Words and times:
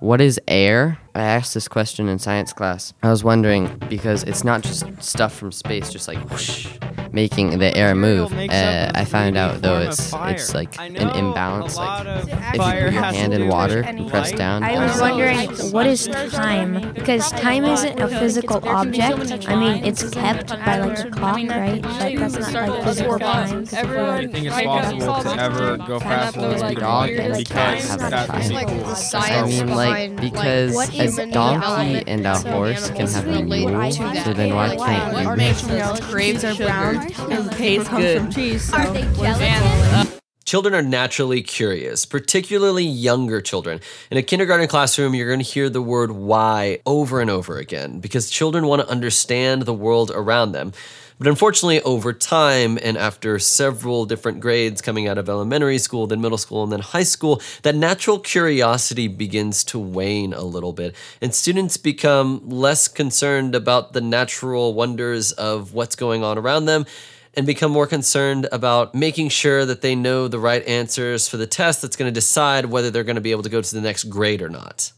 What 0.00 0.20
is 0.20 0.40
air? 0.46 0.98
I 1.14 1.22
asked 1.22 1.54
this 1.54 1.66
question 1.68 2.08
in 2.08 2.18
science 2.18 2.52
class. 2.52 2.92
I 3.02 3.10
was 3.10 3.24
wondering 3.24 3.76
because 3.88 4.22
it's 4.24 4.44
not 4.44 4.62
just 4.62 4.84
stuff 5.02 5.34
from 5.34 5.50
space, 5.50 5.90
just 5.90 6.06
like 6.06 6.18
whoosh, 6.30 6.68
making 7.12 7.58
the 7.58 7.76
air 7.76 7.94
move. 7.96 8.32
Uh, 8.32 8.92
I 8.94 9.04
found 9.04 9.36
out 9.36 9.60
though 9.62 9.78
it's 9.80 10.12
it's 10.14 10.54
like 10.54 10.78
an 10.78 10.96
imbalance. 10.96 11.76
Like 11.76 12.06
if 12.06 12.54
you 12.54 12.60
put 12.62 12.78
your 12.78 12.90
hand 12.90 13.32
in 13.34 13.48
water 13.48 13.80
and 13.80 14.08
press 14.08 14.30
down. 14.32 14.62
I 14.62 14.78
was 14.86 15.00
wondering, 15.00 15.48
what 15.72 15.86
is 15.86 16.06
time? 16.06 16.92
Because 16.92 17.30
time 17.32 17.64
isn't 17.64 17.98
a 18.00 18.08
physical 18.08 18.66
object. 18.68 19.48
I 19.48 19.56
mean, 19.56 19.84
it's 19.84 20.08
kept 20.10 20.48
by 20.48 20.78
like 20.78 20.98
a 21.00 21.10
clock, 21.10 21.36
right? 21.48 21.82
But 21.82 21.98
that's 22.16 22.38
not 22.52 22.68
like 22.68 22.84
physical 22.84 23.18
time. 23.18 23.66
'cause 23.66 23.72
if 23.72 23.90
we, 23.90 23.96
I 23.96 24.08
like, 24.20 24.32
think 24.32 24.46
it's 24.46 24.62
possible 24.62 25.22
to 25.22 25.40
ever 25.40 25.76
go 25.78 25.98
faster 25.98 26.40
than 26.40 26.62
a 26.62 26.66
a 26.68 26.74
dog 26.74 27.10
and 27.10 27.34
a 27.34 27.44
cat 27.44 27.76
because 27.78 27.88
have 27.88 28.00
a 28.02 28.10
time. 28.26 28.50
like 28.52 28.66
cool. 28.68 28.76
the 28.78 28.84
I 28.90 28.94
science 28.94 29.48
mean, 29.58 29.68
like 29.74 30.20
because 30.20 30.74
what 30.74 30.88
a 31.00 31.04
is 31.04 31.18
in 31.18 31.28
the 31.28 31.34
donkey 31.34 31.66
element 31.66 32.08
and 32.08 32.26
a 32.26 32.34
some 32.36 32.52
horse 32.52 32.90
can 32.90 33.06
have 33.06 33.26
a 33.26 33.30
relate 33.30 33.66
mule, 33.66 33.90
to 33.90 33.98
that. 33.98 34.24
so 34.24 34.32
then 34.32 34.54
why 34.54 34.76
can't 34.76 35.12
what 35.12 35.24
you? 35.24 35.36
makes 35.36 35.62
Grapes 36.10 36.44
are 36.44 36.54
brown 36.54 36.96
and 37.30 37.50
tastes 37.52 37.88
good. 37.88 38.32
cheese. 38.32 38.72
Are 38.72 38.90
they 38.92 39.02
gelatin? 39.14 40.18
Children 40.44 40.74
are 40.74 40.82
naturally 40.82 41.42
curious, 41.42 42.06
particularly 42.06 42.82
younger 42.82 43.42
children. 43.42 43.80
In 44.10 44.16
a 44.16 44.22
kindergarten 44.22 44.66
classroom, 44.66 45.14
you're 45.14 45.26
going 45.26 45.40
to 45.40 45.44
hear 45.44 45.68
the 45.68 45.82
word 45.82 46.10
why 46.10 46.80
over 46.86 47.20
and 47.20 47.28
over 47.28 47.58
again 47.58 48.00
because 48.00 48.30
children 48.30 48.66
want 48.66 48.80
to 48.80 48.88
understand 48.88 49.62
the 49.62 49.74
world 49.74 50.10
around 50.14 50.52
them. 50.52 50.72
But 51.18 51.26
unfortunately, 51.26 51.82
over 51.82 52.12
time, 52.12 52.78
and 52.80 52.96
after 52.96 53.40
several 53.40 54.06
different 54.06 54.38
grades 54.38 54.80
coming 54.80 55.08
out 55.08 55.18
of 55.18 55.28
elementary 55.28 55.78
school, 55.78 56.06
then 56.06 56.20
middle 56.20 56.38
school, 56.38 56.62
and 56.62 56.70
then 56.70 56.80
high 56.80 57.02
school, 57.02 57.42
that 57.62 57.74
natural 57.74 58.20
curiosity 58.20 59.08
begins 59.08 59.64
to 59.64 59.80
wane 59.80 60.32
a 60.32 60.42
little 60.42 60.72
bit. 60.72 60.94
And 61.20 61.34
students 61.34 61.76
become 61.76 62.48
less 62.48 62.86
concerned 62.86 63.56
about 63.56 63.94
the 63.94 64.00
natural 64.00 64.74
wonders 64.74 65.32
of 65.32 65.74
what's 65.74 65.96
going 65.96 66.22
on 66.22 66.38
around 66.38 66.66
them 66.66 66.86
and 67.34 67.46
become 67.46 67.72
more 67.72 67.86
concerned 67.86 68.48
about 68.52 68.94
making 68.94 69.28
sure 69.28 69.64
that 69.64 69.80
they 69.80 69.96
know 69.96 70.28
the 70.28 70.38
right 70.38 70.64
answers 70.66 71.28
for 71.28 71.36
the 71.36 71.46
test 71.46 71.82
that's 71.82 71.96
going 71.96 72.08
to 72.08 72.14
decide 72.14 72.66
whether 72.66 72.90
they're 72.90 73.04
going 73.04 73.16
to 73.16 73.20
be 73.20 73.32
able 73.32 73.42
to 73.42 73.48
go 73.48 73.60
to 73.60 73.74
the 73.74 73.80
next 73.80 74.04
grade 74.04 74.40
or 74.40 74.48
not. 74.48 74.92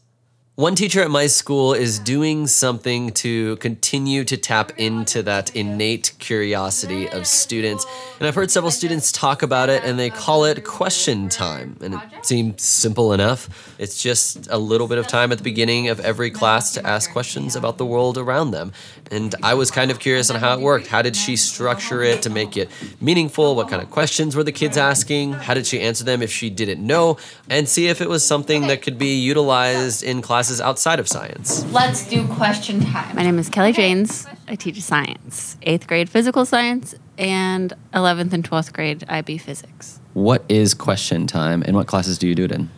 One 0.55 0.75
teacher 0.75 1.01
at 1.01 1.09
my 1.09 1.27
school 1.27 1.73
is 1.73 1.97
doing 1.97 2.45
something 2.45 3.11
to 3.11 3.55
continue 3.55 4.25
to 4.25 4.35
tap 4.35 4.73
into 4.77 5.23
that 5.23 5.55
innate 5.55 6.11
curiosity 6.19 7.07
of 7.07 7.25
students. 7.25 7.85
And 8.19 8.27
I've 8.27 8.35
heard 8.35 8.51
several 8.51 8.69
students 8.69 9.13
talk 9.13 9.43
about 9.43 9.69
it 9.69 9.85
and 9.85 9.97
they 9.97 10.09
call 10.09 10.43
it 10.43 10.65
question 10.65 11.29
time. 11.29 11.77
And 11.79 11.93
it 11.93 12.25
seems 12.25 12.63
simple 12.63 13.13
enough. 13.13 13.73
It's 13.79 14.03
just 14.03 14.49
a 14.51 14.57
little 14.57 14.89
bit 14.89 14.97
of 14.97 15.07
time 15.07 15.31
at 15.31 15.37
the 15.37 15.43
beginning 15.43 15.87
of 15.87 16.01
every 16.01 16.29
class 16.29 16.73
to 16.73 16.85
ask 16.85 17.13
questions 17.13 17.55
about 17.55 17.77
the 17.77 17.85
world 17.85 18.17
around 18.17 18.51
them. 18.51 18.73
And 19.09 19.33
I 19.41 19.53
was 19.53 19.71
kind 19.71 19.89
of 19.89 19.99
curious 19.99 20.29
on 20.29 20.37
how 20.37 20.53
it 20.53 20.59
worked. 20.59 20.87
How 20.87 21.01
did 21.01 21.15
she 21.15 21.37
structure 21.37 22.03
it 22.03 22.21
to 22.23 22.29
make 22.29 22.57
it 22.57 22.69
meaningful? 22.99 23.55
What 23.55 23.69
kind 23.69 23.81
of 23.81 23.89
questions 23.89 24.35
were 24.35 24.43
the 24.43 24.51
kids 24.51 24.75
asking? 24.75 25.31
How 25.31 25.53
did 25.53 25.65
she 25.65 25.79
answer 25.79 26.03
them 26.03 26.21
if 26.21 26.29
she 26.31 26.49
didn't 26.49 26.85
know? 26.85 27.17
And 27.49 27.69
see 27.69 27.87
if 27.87 28.01
it 28.01 28.09
was 28.09 28.25
something 28.25 28.67
that 28.67 28.81
could 28.81 28.97
be 28.97 29.17
utilized 29.17 30.03
in 30.03 30.21
classes 30.41 30.59
outside 30.59 30.99
of 30.99 31.07
science. 31.07 31.63
Let's 31.71 32.07
do 32.07 32.27
question 32.27 32.79
time. 32.79 33.15
My 33.15 33.21
name 33.21 33.37
is 33.37 33.47
Kelley 33.47 33.73
Janes. 33.73 34.25
I 34.47 34.55
teach 34.55 34.81
science, 34.81 35.55
eighth 35.61 35.85
grade 35.85 36.09
physical 36.09 36.47
science, 36.47 36.95
and 37.15 37.71
11th 37.93 38.33
and 38.33 38.43
12th 38.43 38.73
grade 38.73 39.05
IB 39.07 39.37
physics. 39.37 39.99
What 40.13 40.43
is 40.49 40.73
question 40.73 41.27
time 41.27 41.61
and 41.61 41.75
what 41.75 41.85
classes 41.85 42.17
do 42.17 42.27
you 42.27 42.33
do 42.33 42.45
it 42.45 42.51
in? 42.51 42.71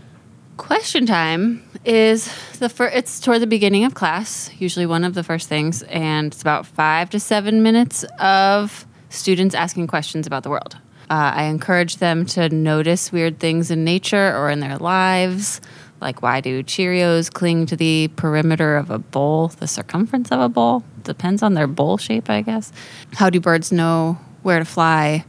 Question 0.57 1.05
time 1.05 1.63
is 1.85 2.25
the 2.59 2.67
first, 2.67 2.97
it's 2.97 3.21
toward 3.21 3.41
the 3.41 3.47
beginning 3.47 3.85
of 3.85 3.93
class, 3.93 4.51
usually 4.59 4.85
one 4.85 5.05
of 5.05 5.13
the 5.13 5.23
first 5.23 5.47
things, 5.47 5.83
and 5.83 6.33
it's 6.33 6.41
about 6.41 6.65
five 6.65 7.09
to 7.11 7.19
seven 7.19 7.63
minutes 7.63 8.03
of 8.19 8.85
students 9.07 9.55
asking 9.55 9.87
questions 9.87 10.27
about 10.27 10.43
the 10.43 10.49
world. 10.49 10.75
Uh, 11.09 11.31
I 11.35 11.43
encourage 11.43 11.97
them 11.97 12.25
to 12.27 12.49
notice 12.49 13.11
weird 13.11 13.39
things 13.39 13.71
in 13.71 13.85
nature 13.85 14.35
or 14.35 14.49
in 14.49 14.59
their 14.59 14.77
lives, 14.77 15.61
like 16.03 16.21
why 16.21 16.41
do 16.41 16.61
Cheerios 16.61 17.33
cling 17.33 17.65
to 17.67 17.75
the 17.75 18.09
perimeter 18.15 18.75
of 18.75 18.91
a 18.91 18.99
bowl, 18.99 19.47
the 19.47 19.67
circumference 19.67 20.31
of 20.31 20.39
a 20.39 20.49
bowl? 20.49 20.83
Depends 21.03 21.41
on 21.41 21.53
their 21.53 21.67
bowl 21.67 21.97
shape, 21.97 22.29
I 22.29 22.41
guess. 22.41 22.71
How 23.13 23.29
do 23.29 23.39
birds 23.39 23.71
know 23.71 24.19
where 24.43 24.59
to 24.59 24.65
fly? 24.65 25.25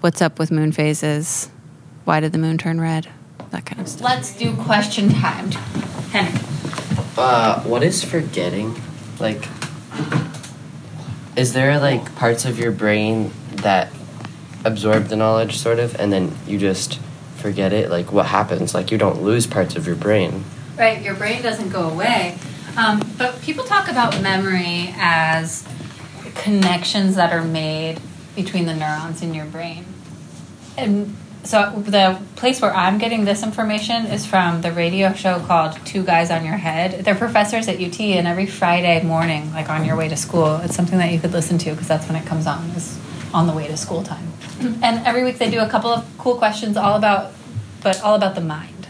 What's 0.00 0.22
up 0.22 0.38
with 0.38 0.50
moon 0.50 0.72
phases? 0.72 1.50
Why 2.04 2.20
did 2.20 2.32
the 2.32 2.38
moon 2.38 2.56
turn 2.56 2.80
red? 2.80 3.08
That 3.50 3.66
kind 3.66 3.80
of 3.80 3.88
stuff. 3.88 4.02
Let's 4.02 4.36
do 4.36 4.56
question 4.56 5.10
time. 5.10 5.50
Henry. 6.12 6.40
Uh, 7.18 7.60
what 7.62 7.82
is 7.82 8.02
forgetting? 8.02 8.80
Like, 9.18 9.46
is 11.36 11.52
there 11.52 11.78
like 11.78 12.14
parts 12.14 12.44
of 12.44 12.58
your 12.58 12.72
brain 12.72 13.32
that 13.56 13.92
absorb 14.64 15.08
the 15.08 15.16
knowledge, 15.16 15.58
sort 15.58 15.78
of, 15.78 15.94
and 15.98 16.12
then 16.12 16.32
you 16.46 16.58
just 16.58 16.98
forget 17.40 17.72
it? 17.72 17.90
Like, 17.90 18.12
what 18.12 18.26
happens? 18.26 18.74
Like, 18.74 18.90
you 18.90 18.98
don't 18.98 19.22
lose 19.22 19.46
parts 19.46 19.76
of 19.76 19.86
your 19.86 19.96
brain. 19.96 20.44
Right, 20.78 21.02
your 21.02 21.14
brain 21.14 21.42
doesn't 21.42 21.70
go 21.70 21.88
away. 21.88 22.38
Um, 22.76 23.02
but 23.18 23.40
people 23.42 23.64
talk 23.64 23.88
about 23.88 24.20
memory 24.22 24.94
as 24.96 25.66
connections 26.34 27.16
that 27.16 27.32
are 27.32 27.44
made 27.44 28.00
between 28.36 28.66
the 28.66 28.74
neurons 28.74 29.22
in 29.22 29.34
your 29.34 29.46
brain. 29.46 29.84
And 30.76 31.16
so 31.42 31.82
the 31.86 32.20
place 32.36 32.60
where 32.60 32.72
I'm 32.74 32.98
getting 32.98 33.24
this 33.24 33.42
information 33.42 34.06
is 34.06 34.26
from 34.26 34.60
the 34.60 34.72
radio 34.72 35.12
show 35.12 35.40
called 35.40 35.74
Two 35.84 36.04
Guys 36.04 36.30
on 36.30 36.44
Your 36.44 36.56
Head. 36.56 37.04
They're 37.04 37.14
professors 37.14 37.66
at 37.66 37.80
UT, 37.80 38.00
and 38.00 38.26
every 38.26 38.46
Friday 38.46 39.02
morning, 39.02 39.52
like 39.52 39.68
on 39.68 39.84
your 39.84 39.96
way 39.96 40.08
to 40.08 40.16
school, 40.16 40.56
it's 40.56 40.76
something 40.76 40.98
that 40.98 41.12
you 41.12 41.18
could 41.18 41.32
listen 41.32 41.58
to 41.58 41.70
because 41.70 41.88
that's 41.88 42.06
when 42.06 42.16
it 42.16 42.26
comes 42.26 42.46
on, 42.46 42.64
is 42.70 42.98
on 43.32 43.46
the 43.46 43.52
way 43.52 43.66
to 43.66 43.76
school 43.76 44.02
time. 44.02 44.29
And 44.60 45.06
every 45.06 45.24
week 45.24 45.38
they 45.38 45.50
do 45.50 45.60
a 45.60 45.68
couple 45.68 45.90
of 45.90 46.06
cool 46.18 46.36
questions 46.36 46.76
all 46.76 46.96
about, 46.96 47.32
but 47.82 48.00
all 48.02 48.14
about 48.14 48.34
the 48.34 48.40
mind. 48.40 48.88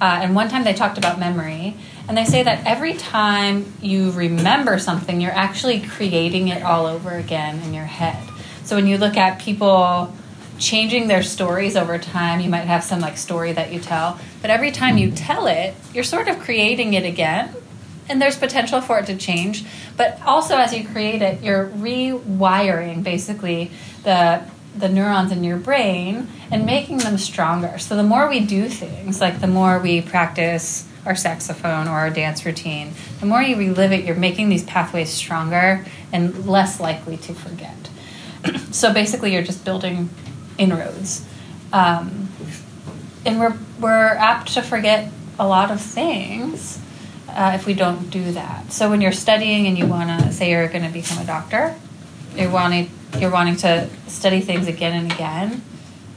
Uh, 0.00 0.18
and 0.20 0.34
one 0.34 0.48
time 0.48 0.64
they 0.64 0.74
talked 0.74 0.98
about 0.98 1.20
memory, 1.20 1.76
and 2.08 2.16
they 2.16 2.24
say 2.24 2.42
that 2.42 2.66
every 2.66 2.94
time 2.94 3.72
you 3.80 4.10
remember 4.10 4.78
something, 4.78 5.20
you're 5.20 5.30
actually 5.30 5.80
creating 5.80 6.48
it 6.48 6.62
all 6.64 6.86
over 6.86 7.12
again 7.12 7.62
in 7.62 7.72
your 7.72 7.84
head. 7.84 8.20
So 8.64 8.74
when 8.74 8.88
you 8.88 8.98
look 8.98 9.16
at 9.16 9.40
people 9.40 10.12
changing 10.58 11.06
their 11.06 11.22
stories 11.22 11.76
over 11.76 11.98
time, 11.98 12.40
you 12.40 12.50
might 12.50 12.66
have 12.66 12.82
some 12.82 13.00
like 13.00 13.16
story 13.16 13.52
that 13.52 13.72
you 13.72 13.78
tell, 13.78 14.18
but 14.40 14.50
every 14.50 14.72
time 14.72 14.98
you 14.98 15.12
tell 15.12 15.46
it, 15.46 15.74
you're 15.94 16.04
sort 16.04 16.26
of 16.26 16.40
creating 16.40 16.94
it 16.94 17.04
again. 17.04 17.54
And 18.08 18.20
there's 18.20 18.36
potential 18.36 18.80
for 18.80 18.98
it 18.98 19.06
to 19.06 19.16
change, 19.16 19.64
but 19.96 20.20
also 20.26 20.56
as 20.56 20.74
you 20.74 20.86
create 20.86 21.22
it, 21.22 21.42
you're 21.42 21.68
rewiring 21.68 23.04
basically 23.04 23.70
the 24.02 24.42
the 24.76 24.88
neurons 24.88 25.32
in 25.32 25.44
your 25.44 25.56
brain 25.56 26.28
and 26.50 26.64
making 26.64 26.98
them 26.98 27.18
stronger. 27.18 27.78
So 27.78 27.96
the 27.96 28.02
more 28.02 28.28
we 28.28 28.40
do 28.40 28.68
things, 28.68 29.20
like 29.20 29.40
the 29.40 29.46
more 29.46 29.78
we 29.78 30.00
practice 30.00 30.88
our 31.04 31.14
saxophone 31.14 31.88
or 31.88 31.92
our 31.92 32.10
dance 32.10 32.46
routine, 32.46 32.92
the 33.20 33.26
more 33.26 33.42
you 33.42 33.56
relive 33.56 33.92
it, 33.92 34.04
you're 34.04 34.16
making 34.16 34.48
these 34.48 34.64
pathways 34.64 35.10
stronger 35.10 35.84
and 36.12 36.46
less 36.46 36.80
likely 36.80 37.16
to 37.18 37.34
forget. 37.34 37.90
so 38.70 38.92
basically, 38.92 39.32
you're 39.32 39.42
just 39.42 39.64
building 39.64 40.10
inroads. 40.58 41.26
Um, 41.72 42.28
and 43.24 43.40
we're, 43.40 43.56
we're 43.80 44.08
apt 44.14 44.54
to 44.54 44.62
forget 44.62 45.10
a 45.38 45.46
lot 45.46 45.70
of 45.70 45.80
things 45.80 46.78
uh, 47.28 47.52
if 47.54 47.66
we 47.66 47.74
don't 47.74 48.10
do 48.10 48.32
that. 48.32 48.72
So 48.72 48.90
when 48.90 49.00
you're 49.00 49.12
studying 49.12 49.66
and 49.66 49.78
you 49.78 49.86
want 49.86 50.20
to 50.20 50.32
say 50.32 50.50
you're 50.50 50.68
going 50.68 50.84
to 50.84 50.90
become 50.90 51.18
a 51.18 51.24
doctor, 51.24 51.74
you 52.36 52.44
want 52.44 52.52
wanting 52.52 52.90
you're 53.18 53.30
wanting 53.30 53.56
to 53.56 53.88
study 54.08 54.40
things 54.40 54.66
again 54.66 54.92
and 54.92 55.12
again. 55.12 55.62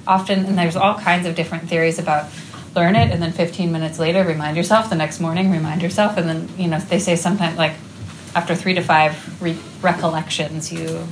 Often, 0.08 0.46
and 0.46 0.58
there's 0.58 0.76
all 0.76 0.96
kinds 0.96 1.26
of 1.26 1.36
different 1.36 1.68
theories 1.68 2.00
about 2.00 2.30
learn 2.76 2.96
it 2.96 3.12
and 3.12 3.22
then 3.22 3.32
15 3.32 3.72
minutes 3.72 3.98
later 3.98 4.24
remind 4.24 4.58
yourself. 4.58 4.90
The 4.90 4.96
next 4.96 5.20
morning 5.20 5.50
remind 5.52 5.82
yourself, 5.82 6.18
and 6.18 6.28
then 6.28 6.50
you 6.58 6.68
know 6.68 6.80
they 6.80 7.00
say 7.00 7.16
sometimes 7.16 7.58
like 7.58 7.74
after 8.36 8.54
three 8.54 8.74
to 8.74 8.82
five 8.82 9.42
re- 9.42 9.58
recollections, 9.82 10.72
you 10.72 11.08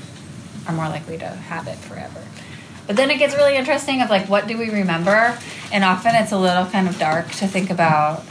are 0.68 0.74
more 0.74 0.90
likely 0.90 1.18
to 1.18 1.28
have 1.28 1.68
it 1.68 1.78
forever. 1.78 2.22
But 2.86 2.98
then 2.98 3.10
it 3.10 3.18
gets 3.18 3.34
really 3.36 3.56
interesting 3.56 4.02
of 4.02 4.10
like 4.10 4.28
what 4.30 4.48
do 4.48 4.58
we 4.58 4.70
remember, 4.70 5.38
and 5.72 5.84
often 5.84 6.16
it's 6.16 6.32
a 6.32 6.38
little 6.38 6.66
kind 6.66 6.88
of 6.88 7.00
dark 7.00 7.30
to 7.34 7.48
think 7.48 7.70
about. 7.70 8.24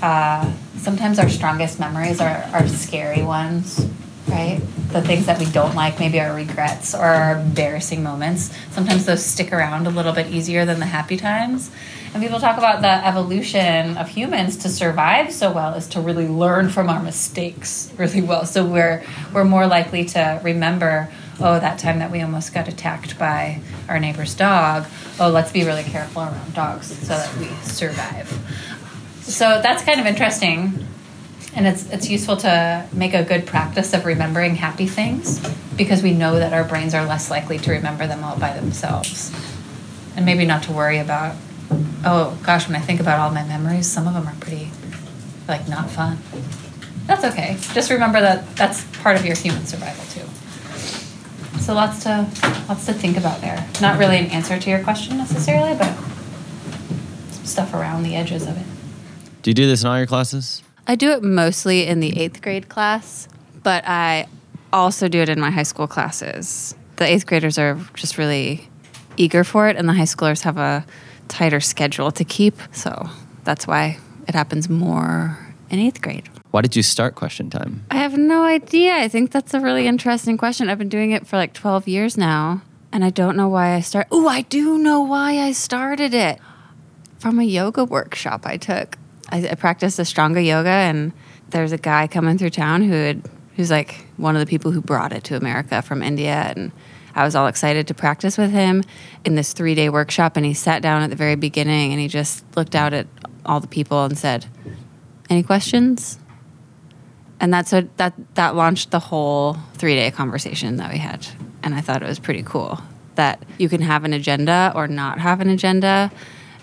Uh, 0.00 0.52
sometimes 0.78 1.20
our 1.20 1.28
strongest 1.28 1.78
memories 1.78 2.20
are, 2.20 2.44
are 2.52 2.66
scary 2.66 3.22
ones, 3.22 3.86
right? 4.32 4.60
The 4.88 5.02
things 5.02 5.26
that 5.26 5.38
we 5.38 5.46
don't 5.46 5.74
like, 5.74 6.00
maybe 6.00 6.20
our 6.20 6.34
regrets 6.34 6.94
or 6.94 7.04
our 7.04 7.38
embarrassing 7.38 8.02
moments. 8.02 8.50
Sometimes 8.70 9.04
those 9.04 9.24
stick 9.24 9.52
around 9.52 9.86
a 9.86 9.90
little 9.90 10.12
bit 10.12 10.28
easier 10.28 10.64
than 10.64 10.80
the 10.80 10.86
happy 10.86 11.16
times. 11.16 11.70
And 12.14 12.22
people 12.22 12.40
talk 12.40 12.58
about 12.58 12.82
the 12.82 13.06
evolution 13.06 13.96
of 13.96 14.08
humans 14.08 14.58
to 14.58 14.68
survive 14.68 15.32
so 15.32 15.50
well 15.50 15.74
is 15.74 15.86
to 15.88 16.00
really 16.00 16.28
learn 16.28 16.68
from 16.68 16.90
our 16.90 17.02
mistakes 17.02 17.90
really 17.96 18.20
well. 18.20 18.44
So 18.44 18.66
we're 18.66 19.02
we're 19.32 19.44
more 19.44 19.66
likely 19.66 20.04
to 20.06 20.40
remember, 20.42 21.08
oh, 21.40 21.58
that 21.58 21.78
time 21.78 22.00
that 22.00 22.10
we 22.10 22.20
almost 22.20 22.52
got 22.52 22.68
attacked 22.68 23.18
by 23.18 23.60
our 23.88 23.98
neighbor's 23.98 24.34
dog. 24.34 24.86
Oh, 25.18 25.30
let's 25.30 25.52
be 25.52 25.64
really 25.64 25.84
careful 25.84 26.22
around 26.22 26.52
dogs 26.54 26.86
so 26.86 27.14
that 27.14 27.34
we 27.38 27.46
survive. 27.62 28.28
So 29.22 29.62
that's 29.62 29.82
kind 29.82 29.98
of 30.00 30.06
interesting. 30.06 30.86
And 31.54 31.66
it's 31.66 31.88
it's 31.90 32.08
useful 32.08 32.36
to 32.38 32.86
make 32.92 33.14
a 33.14 33.22
good 33.22 33.46
practice 33.46 33.92
of 33.92 34.04
remembering 34.06 34.56
happy 34.56 34.86
things 34.86 35.40
because 35.76 36.02
we 36.02 36.12
know 36.12 36.38
that 36.38 36.52
our 36.52 36.64
brains 36.64 36.94
are 36.94 37.04
less 37.04 37.30
likely 37.30 37.58
to 37.58 37.72
remember 37.72 38.06
them 38.06 38.24
all 38.24 38.38
by 38.38 38.52
themselves. 38.54 39.32
And 40.16 40.24
maybe 40.24 40.44
not 40.44 40.62
to 40.64 40.72
worry 40.72 40.98
about 40.98 41.36
oh 42.04 42.38
gosh, 42.42 42.66
when 42.66 42.76
I 42.76 42.80
think 42.80 43.00
about 43.00 43.18
all 43.20 43.30
my 43.30 43.44
memories, 43.44 43.86
some 43.86 44.06
of 44.06 44.14
them 44.14 44.26
are 44.26 44.36
pretty 44.40 44.70
like 45.48 45.68
not 45.68 45.90
fun. 45.90 46.18
That's 47.06 47.24
okay. 47.24 47.56
Just 47.72 47.90
remember 47.90 48.20
that 48.20 48.56
that's 48.56 48.84
part 48.98 49.16
of 49.16 49.26
your 49.26 49.36
human 49.36 49.66
survival 49.66 50.04
too. 50.06 50.28
So 51.60 51.74
lots 51.74 52.02
to 52.04 52.28
lots 52.68 52.86
to 52.86 52.92
think 52.92 53.16
about 53.16 53.40
there. 53.40 53.66
Not 53.80 53.98
really 53.98 54.18
an 54.18 54.26
answer 54.26 54.58
to 54.58 54.70
your 54.70 54.82
question 54.82 55.18
necessarily, 55.18 55.76
but 55.76 55.92
some 57.30 57.44
stuff 57.44 57.74
around 57.74 58.04
the 58.04 58.16
edges 58.16 58.46
of 58.46 58.56
it. 58.56 58.66
Do 59.42 59.50
you 59.50 59.54
do 59.54 59.66
this 59.66 59.82
in 59.82 59.88
all 59.88 59.98
your 59.98 60.06
classes? 60.06 60.62
I 60.86 60.96
do 60.96 61.10
it 61.10 61.22
mostly 61.22 61.86
in 61.86 62.00
the 62.00 62.18
eighth 62.18 62.42
grade 62.42 62.68
class, 62.68 63.28
but 63.62 63.86
I 63.86 64.26
also 64.72 65.08
do 65.08 65.20
it 65.20 65.28
in 65.28 65.38
my 65.38 65.50
high 65.50 65.62
school 65.62 65.86
classes. 65.86 66.74
The 66.96 67.04
eighth 67.04 67.26
graders 67.26 67.58
are 67.58 67.78
just 67.94 68.18
really 68.18 68.68
eager 69.16 69.44
for 69.44 69.68
it, 69.68 69.76
and 69.76 69.88
the 69.88 69.92
high 69.92 70.02
schoolers 70.02 70.42
have 70.42 70.58
a 70.58 70.84
tighter 71.28 71.60
schedule 71.60 72.10
to 72.12 72.24
keep. 72.24 72.54
So 72.72 73.08
that's 73.44 73.66
why 73.66 73.98
it 74.26 74.34
happens 74.34 74.68
more 74.68 75.38
in 75.70 75.78
eighth 75.78 76.02
grade. 76.02 76.28
Why 76.50 76.60
did 76.60 76.76
you 76.76 76.82
start 76.82 77.14
question 77.14 77.48
time? 77.48 77.84
I 77.90 77.96
have 77.96 78.16
no 78.18 78.44
idea. 78.44 78.96
I 78.96 79.08
think 79.08 79.30
that's 79.30 79.54
a 79.54 79.60
really 79.60 79.86
interesting 79.86 80.36
question. 80.36 80.68
I've 80.68 80.78
been 80.78 80.88
doing 80.88 81.12
it 81.12 81.26
for 81.26 81.36
like 81.36 81.54
12 81.54 81.88
years 81.88 82.16
now, 82.18 82.62
and 82.90 83.04
I 83.04 83.10
don't 83.10 83.36
know 83.36 83.48
why 83.48 83.74
I 83.74 83.80
start. 83.80 84.08
Oh, 84.10 84.28
I 84.28 84.42
do 84.42 84.78
know 84.78 85.00
why 85.00 85.38
I 85.38 85.52
started 85.52 86.12
it. 86.12 86.38
From 87.18 87.38
a 87.38 87.44
yoga 87.44 87.84
workshop 87.84 88.42
I 88.44 88.56
took. 88.56 88.98
I, 89.32 89.48
I 89.48 89.54
practiced 89.54 89.98
Ashtanga 89.98 90.44
yoga, 90.44 90.68
and 90.68 91.12
there's 91.50 91.72
a 91.72 91.78
guy 91.78 92.06
coming 92.06 92.38
through 92.38 92.50
town 92.50 92.82
who 92.82 92.92
had, 92.92 93.22
who's 93.56 93.70
like 93.70 94.06
one 94.16 94.36
of 94.36 94.40
the 94.40 94.46
people 94.46 94.70
who 94.70 94.80
brought 94.80 95.12
it 95.12 95.24
to 95.24 95.36
America 95.36 95.82
from 95.82 96.02
India, 96.02 96.52
and 96.54 96.70
I 97.14 97.24
was 97.24 97.34
all 97.34 97.46
excited 97.46 97.88
to 97.88 97.94
practice 97.94 98.38
with 98.38 98.52
him 98.52 98.84
in 99.24 99.34
this 99.34 99.52
three 99.52 99.74
day 99.74 99.88
workshop. 99.88 100.36
And 100.36 100.46
he 100.46 100.54
sat 100.54 100.82
down 100.82 101.02
at 101.02 101.10
the 101.10 101.16
very 101.16 101.34
beginning, 101.34 101.92
and 101.92 102.00
he 102.00 102.08
just 102.08 102.44
looked 102.56 102.76
out 102.76 102.92
at 102.92 103.06
all 103.44 103.58
the 103.58 103.66
people 103.66 104.04
and 104.04 104.16
said, 104.16 104.46
"Any 105.28 105.42
questions?" 105.42 106.18
and 107.42 107.52
that's 107.52 107.72
what 107.72 107.94
that 107.98 108.14
that 108.36 108.54
launched 108.54 108.92
the 108.92 109.00
whole 109.00 109.58
three 109.74 109.94
day 109.94 110.10
conversation 110.10 110.76
that 110.76 110.90
we 110.90 110.98
had 110.98 111.26
and 111.62 111.74
i 111.74 111.80
thought 111.82 112.02
it 112.02 112.08
was 112.08 112.18
pretty 112.18 112.42
cool 112.42 112.78
that 113.16 113.42
you 113.58 113.68
can 113.68 113.82
have 113.82 114.04
an 114.04 114.14
agenda 114.14 114.72
or 114.74 114.88
not 114.88 115.18
have 115.18 115.40
an 115.40 115.50
agenda 115.50 116.10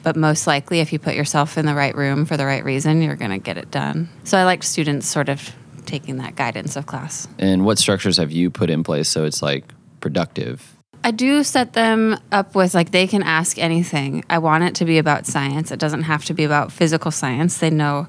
but 0.04 0.16
most 0.16 0.48
likely 0.48 0.80
if 0.80 0.92
you 0.94 1.00
put 1.00 1.16
yourself 1.16 1.58
in 1.58 1.66
the 1.66 1.76
right 1.76 1.96
room 1.96 2.26
for 2.26 2.38
the 2.38 2.46
right 2.46 2.64
reason 2.64 3.02
you're 3.02 3.16
going 3.16 3.32
to 3.32 3.38
get 3.38 3.58
it 3.58 3.70
done 3.72 4.10
so 4.24 4.38
i 4.38 4.44
like 4.44 4.64
students 4.64 5.08
sort 5.08 5.30
of 5.30 5.54
taking 5.86 6.18
that 6.18 6.36
guidance 6.36 6.76
of 6.76 6.86
class 6.86 7.28
And 7.40 7.66
what 7.66 7.78
structures 7.80 8.18
have 8.18 8.32
you 8.32 8.50
put 8.50 8.70
in 8.70 8.84
place 8.84 9.10
so 9.10 9.26
it's 9.26 9.42
like 9.42 9.66
productive? 10.00 10.76
I 11.04 11.12
do 11.12 11.44
set 11.44 11.74
them 11.74 12.18
up 12.32 12.56
with 12.56 12.74
like 12.74 12.92
they 12.92 13.08
can 13.08 13.24
ask 13.24 13.58
anything. 13.58 14.26
I 14.30 14.40
want 14.40 14.66
it 14.66 14.76
to 14.76 14.86
be 14.86 14.98
about 14.98 15.26
science. 15.26 15.72
It 15.72 15.80
doesn't 15.80 16.04
have 16.04 16.26
to 16.26 16.34
be 16.34 16.44
about 16.44 16.72
physical 16.72 17.10
science. 17.10 17.58
They 17.58 17.70
know 17.70 18.08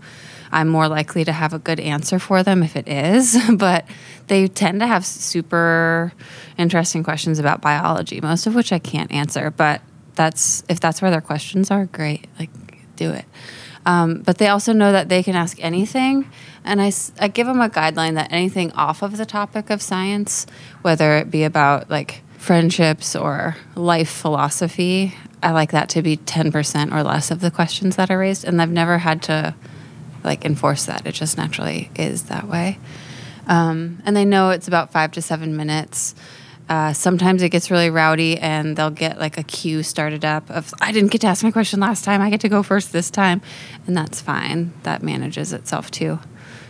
I'm 0.51 0.69
more 0.69 0.89
likely 0.89 1.25
to 1.25 1.33
have 1.33 1.53
a 1.53 1.61
good 1.61 1.79
answer 1.79 2.19
for 2.19 2.43
them 2.43 2.65
if 2.65 2.75
it 2.75 2.89
is, 2.89 3.39
but 3.55 3.87
they 4.27 4.49
tend 4.49 4.81
to 4.81 4.87
have 4.87 5.07
super 5.07 6.13
interesting 6.59 7.05
questions 7.05 7.39
about 7.39 7.61
biology, 7.61 8.21
most 8.21 8.47
of 8.47 8.55
which 8.55 8.73
I 8.73 8.81
can't 8.81 9.13
answer, 9.13 9.51
but 9.51 9.83
that's 10.21 10.63
if 10.69 10.81
that's 10.81 11.01
where 11.01 11.11
their 11.11 11.23
questions 11.23 11.71
are, 11.71 11.87
great. 11.87 12.27
Like 12.39 12.51
do 12.97 13.11
it. 13.11 13.25
Um, 13.87 14.21
but 14.21 14.37
they 14.37 14.49
also 14.49 14.75
know 14.75 14.93
that 14.93 15.09
they 15.09 15.23
can 15.23 15.35
ask 15.35 15.57
anything. 15.65 16.31
And 16.63 16.83
I, 16.83 16.93
I 17.19 17.29
give 17.29 17.47
them 17.47 17.63
a 17.63 17.71
guideline 17.71 18.17
that 18.17 18.31
anything 18.31 18.71
off 18.73 19.01
of 19.01 19.17
the 19.17 19.25
topic 19.25 19.71
of 19.71 19.81
science, 19.81 20.47
whether 20.83 21.17
it 21.17 21.31
be 21.31 21.45
about 21.45 21.89
like 21.89 22.21
friendships 22.37 23.17
or 23.17 23.57
life 23.75 24.11
philosophy, 24.11 25.15
I 25.43 25.53
like 25.53 25.73
that 25.73 25.89
to 25.91 26.03
be 26.03 26.19
10% 26.19 26.93
or 26.93 27.03
less 27.03 27.31
of 27.31 27.41
the 27.41 27.51
questions 27.51 27.97
that 27.97 28.11
are 28.11 28.19
raised. 28.19 28.45
And 28.45 28.61
I've 28.61 28.71
never 28.71 28.99
had 28.99 29.23
to 29.23 29.55
like 30.23 30.45
enforce 30.45 30.85
that. 30.85 31.07
It 31.07 31.13
just 31.13 31.39
naturally 31.39 31.91
is 31.97 32.25
that 32.25 32.47
way. 32.47 32.79
Um, 33.47 34.03
and 34.05 34.15
they 34.15 34.27
know 34.27 34.51
it's 34.51 34.69
about 34.69 34.93
five 34.93 35.13
to 35.13 35.23
seven 35.23 35.57
minutes. 35.57 36.15
Uh, 36.71 36.93
sometimes 36.93 37.43
it 37.43 37.49
gets 37.49 37.69
really 37.69 37.91
rowdy 37.91 38.39
and 38.39 38.77
they'll 38.77 38.91
get 38.91 39.19
like 39.19 39.37
a 39.37 39.43
queue 39.43 39.83
started 39.83 40.25
up 40.25 40.49
of 40.51 40.73
I 40.81 40.93
didn't 40.93 41.11
get 41.11 41.23
to 41.23 41.27
ask 41.27 41.43
my 41.43 41.51
question 41.51 41.81
last 41.81 42.05
time. 42.05 42.23
I 42.23 42.31
get 42.31 42.41
to 42.43 42.49
go 42.49 42.63
first 42.63 42.93
this 42.93 43.11
time, 43.11 43.43
and 43.89 43.97
that's 43.97 44.21
fine. 44.21 44.73
That 44.85 45.03
manages 45.03 45.53
itself 45.53 45.91
too, 45.91 46.21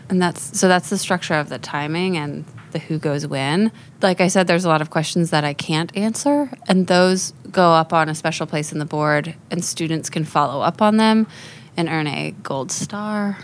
and 0.09 0.21
that's 0.21 0.59
so 0.59 0.69
that's 0.69 0.89
the 0.89 0.97
structure 0.97 1.35
of 1.35 1.51
the 1.51 1.59
timing 1.59 2.17
and 2.17 2.47
the 2.73 2.79
who 2.79 2.99
goes 2.99 3.27
when. 3.27 3.73
Like 4.01 4.23
I 4.23 4.29
said, 4.29 4.47
there's 4.47 4.65
a 4.65 4.69
lot 4.69 4.81
of 4.81 4.89
questions 4.89 5.29
that 5.31 5.45
I 5.45 5.53
can't 5.53 5.95
answer, 5.95 6.51
and 6.67 6.87
those 6.87 7.35
go 7.51 7.73
up 7.73 7.93
on 7.93 8.09
a 8.09 8.15
special 8.15 8.47
place 8.47 8.73
in 8.73 8.79
the 8.79 8.87
board, 8.87 9.35
and 9.51 9.63
students 9.63 10.09
can 10.09 10.25
follow 10.25 10.63
up 10.63 10.81
on 10.81 10.97
them 10.97 11.27
and 11.77 11.91
earn 11.91 12.07
a 12.07 12.31
gold 12.43 12.73
star. 12.73 13.37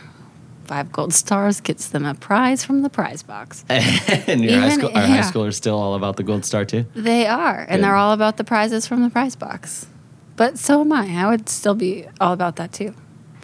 Five 0.67 0.91
gold 0.91 1.15
stars 1.15 1.61
gets 1.61 1.89
them 1.89 2.05
a 2.05 2.15
prize 2.15 2.65
from 2.65 2.83
the 2.83 2.91
prize 2.91 3.23
box. 3.23 3.65
and 3.69 4.45
your 4.45 4.61
high 4.61 4.71
school, 4.71 4.91
our 4.95 5.03
high 5.03 5.17
yeah. 5.17 5.31
schoolers 5.31 5.55
still 5.55 5.79
all 5.79 5.95
about 5.95 6.17
the 6.17 6.25
gold 6.25 6.45
star 6.45 6.65
too? 6.65 6.87
They 6.95 7.27
are, 7.27 7.65
and 7.69 7.85
they're 7.85 7.95
all 7.95 8.13
about 8.13 8.37
the 8.37 8.45
prizes 8.45 8.87
from 8.87 9.03
the 9.03 9.11
prize 9.11 9.37
box. 9.37 9.87
But 10.35 10.59
so 10.59 10.81
am 10.81 10.93
I. 10.93 11.23
I 11.23 11.29
would 11.29 11.49
still 11.49 11.75
be 11.75 12.07
all 12.21 12.33
about 12.33 12.57
that 12.57 12.73
too. 12.73 12.95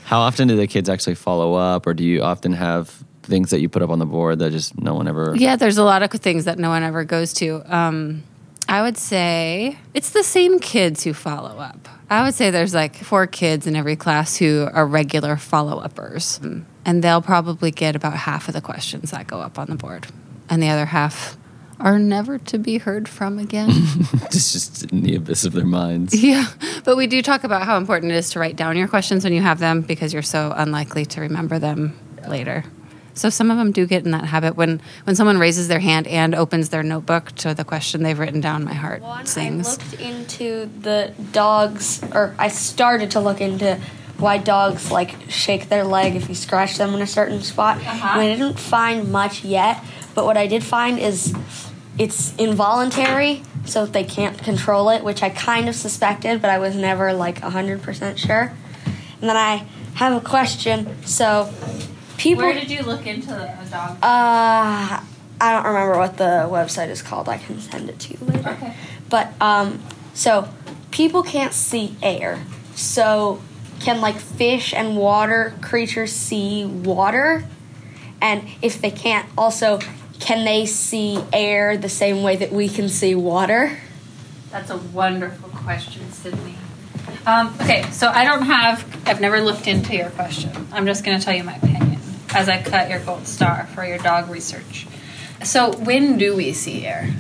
How 0.04 0.20
often 0.20 0.48
do 0.48 0.56
the 0.56 0.66
kids 0.66 0.88
actually 0.88 1.14
follow 1.14 1.54
up, 1.54 1.86
or 1.86 1.94
do 1.94 2.02
you 2.02 2.22
often 2.22 2.52
have 2.52 3.04
things 3.22 3.50
that 3.50 3.60
you 3.60 3.68
put 3.68 3.82
up 3.82 3.90
on 3.90 4.00
the 4.00 4.06
board 4.06 4.40
that 4.40 4.50
just 4.50 4.78
no 4.80 4.94
one 4.94 5.06
ever? 5.06 5.34
Yeah, 5.36 5.54
there's 5.54 5.78
a 5.78 5.84
lot 5.84 6.02
of 6.02 6.10
things 6.10 6.44
that 6.46 6.58
no 6.58 6.70
one 6.70 6.82
ever 6.82 7.04
goes 7.04 7.32
to. 7.34 7.62
Um, 7.72 8.25
I 8.68 8.82
would 8.82 8.96
say 8.98 9.78
it's 9.94 10.10
the 10.10 10.25
same 10.25 10.58
kids 10.58 11.04
who 11.04 11.12
follow 11.12 11.58
up. 11.58 11.88
I 12.10 12.25
would 12.25 12.34
say 12.34 12.50
there's 12.50 12.75
like 12.75 12.96
four 12.96 13.26
kids 13.26 13.66
in 13.66 13.76
every 13.76 13.96
class 13.96 14.36
who 14.36 14.68
are 14.72 14.86
regular 14.86 15.36
follow 15.36 15.78
uppers, 15.78 16.40
and 16.84 17.02
they'll 17.02 17.23
probably 17.23 17.70
get 17.70 17.96
about 17.96 18.14
half 18.14 18.49
of 18.49 18.55
the 18.55 18.61
questions 18.61 19.11
that 19.11 19.26
go 19.26 19.40
up 19.40 19.58
on 19.58 19.69
the 19.69 19.76
board, 19.76 20.06
and 20.49 20.62
the 20.62 20.69
other 20.69 20.87
half 20.87 21.37
are 21.81 21.99
never 21.99 22.38
to 22.38 22.58
be 22.58 22.79
heard 22.79 23.08
from 23.08 23.38
again. 23.38 23.70
It's 24.34 24.52
just 24.52 24.84
in 24.90 25.02
the 25.02 25.17
abyss 25.17 25.44
of 25.44 25.52
their 25.52 25.67
minds. 25.67 26.14
Yeah, 26.14 26.46
but 26.84 26.96
we 26.96 27.06
do 27.06 27.20
talk 27.20 27.44
about 27.44 27.64
how 27.64 27.76
important 27.76 28.12
it 28.12 28.14
is 28.17 28.31
to 28.31 28.38
write 28.38 28.56
down 28.56 28.79
your 28.79 28.88
questions 28.88 29.25
when 29.25 29.34
you 29.34 29.43
have 29.43 29.58
them 29.58 29.82
because 29.82 30.14
you're 30.14 30.23
so 30.23 30.55
unlikely 30.56 31.05
to 31.06 31.20
remember 31.20 31.58
them 31.58 31.99
later. 32.26 32.64
So 33.14 33.28
some 33.28 33.50
of 33.50 33.58
them 33.58 33.73
do 33.73 33.87
get 33.87 34.04
in 34.04 34.12
that 34.12 34.25
habit 34.25 34.56
when 34.56 34.80
when 35.04 35.16
someone 35.16 35.38
raises 35.38 35.68
their 35.68 35.80
hand 35.80 36.06
and 36.06 36.35
opens 36.35 36.71
their 36.71 36.83
notebook 36.83 37.33
to 37.37 37.52
the 37.52 37.64
question 37.64 38.02
they've 38.02 38.18
written 38.18 38.40
down. 38.40 38.64
My 38.64 38.73
heart 38.73 39.02
One, 39.02 39.26
I 39.37 39.50
looked 39.50 39.95
into 39.95 40.71
the 40.80 41.12
dogs, 41.33 42.02
or 42.14 42.35
I 42.38 42.49
started 42.49 43.11
to 43.11 43.21
look 43.21 43.40
into 43.40 43.78
why 44.23 44.38
dogs 44.38 44.91
like 44.91 45.14
shake 45.29 45.69
their 45.69 45.85
leg 45.85 46.14
if 46.14 46.29
you 46.29 46.35
scratch 46.35 46.79
them 46.79 46.95
in 46.95 47.02
a 47.02 47.07
certain 47.07 47.43
spot. 47.43 47.79
And 47.79 47.87
I 47.87 48.29
didn't 48.35 48.59
find 48.59 49.11
much 49.11 49.45
yet, 49.45 49.83
but 50.14 50.25
what 50.25 50.37
I 50.37 50.47
did 50.47 50.62
find 50.62 50.99
is 50.99 51.35
it's 51.99 52.35
involuntary, 52.37 53.43
so 53.67 53.85
they 53.85 54.05
can't 54.05 54.38
control 54.38 54.88
it, 54.91 55.05
which 55.05 55.23
I 55.23 55.29
kind 55.29 55.69
of 55.69 55.75
suspected, 55.75 56.41
but 56.41 56.50
I 56.50 56.59
was 56.59 56.75
never 56.76 57.12
like 57.12 57.41
100% 57.41 58.17
sure. 58.17 58.52
And 59.21 59.29
then 59.29 59.37
I 59.37 59.67
have 59.95 60.17
a 60.17 60.25
question. 60.25 61.05
So, 61.05 61.52
people. 62.17 62.45
Where 62.45 62.55
did 62.55 62.71
you 62.71 62.83
look 62.83 63.07
into 63.07 63.35
a 63.35 63.67
dog? 63.71 63.99
Uh, 64.02 65.02
I 65.41 65.52
don't 65.52 65.67
remember 65.67 65.99
what 65.99 66.17
the 66.17 66.49
website 66.50 66.88
is 66.88 67.02
called. 67.02 67.29
I 67.29 67.38
can 67.38 67.61
send 67.61 67.91
it 67.91 67.99
to 68.00 68.14
you 68.14 68.26
later. 68.26 68.50
Okay. 68.50 68.76
But 69.11 69.33
um, 69.41 69.83
so 70.14 70.49
people 70.91 71.23
can't 71.23 71.52
see 71.52 71.97
air. 72.02 72.43
So 72.75 73.43
can 73.82 74.00
like 74.00 74.16
fish 74.16 74.72
and 74.72 74.96
water 74.96 75.54
creatures 75.60 76.12
see 76.12 76.64
water? 76.64 77.44
And 78.20 78.48
if 78.62 78.80
they 78.80 78.90
can't, 78.90 79.28
also 79.36 79.80
can 80.20 80.44
they 80.44 80.66
see 80.66 81.22
air 81.32 81.76
the 81.76 81.88
same 81.88 82.22
way 82.22 82.36
that 82.36 82.52
we 82.52 82.68
can 82.68 82.88
see 82.88 83.14
water? 83.14 83.76
That's 84.50 84.70
a 84.70 84.76
wonderful 84.76 85.48
question, 85.50 86.10
Sydney. 86.12 86.54
Um, 87.26 87.54
okay, 87.60 87.82
so 87.90 88.08
I 88.08 88.24
don't 88.24 88.42
have, 88.42 88.84
I've 89.06 89.20
never 89.20 89.40
looked 89.40 89.66
into 89.66 89.96
your 89.96 90.10
question. 90.10 90.50
I'm 90.72 90.86
just 90.86 91.04
going 91.04 91.18
to 91.18 91.24
tell 91.24 91.34
you 91.34 91.42
my 91.42 91.56
opinion 91.56 91.98
as 92.34 92.48
I 92.48 92.62
cut 92.62 92.88
your 92.88 93.00
gold 93.00 93.26
star 93.26 93.68
for 93.74 93.84
your 93.84 93.98
dog 93.98 94.30
research. 94.30 94.86
So, 95.42 95.72
when 95.72 96.18
do 96.18 96.36
we 96.36 96.52
see 96.52 96.86
air? 96.86 97.12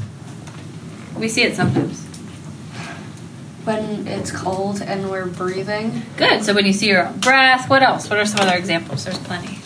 We 1.16 1.28
see 1.28 1.42
it 1.42 1.56
sometimes. 1.56 2.01
When 3.64 4.08
it's 4.08 4.32
cold 4.32 4.82
and 4.82 5.10
we're 5.10 5.26
breathing. 5.26 6.02
Good. 6.16 6.42
So, 6.44 6.52
when 6.52 6.66
you 6.66 6.72
see 6.72 6.88
your 6.88 7.12
breath, 7.18 7.70
what 7.70 7.82
else? 7.82 8.10
What 8.10 8.18
are 8.18 8.26
some 8.26 8.40
other 8.40 8.56
examples? 8.56 9.04
There's 9.04 9.18
plenty. 9.18 9.58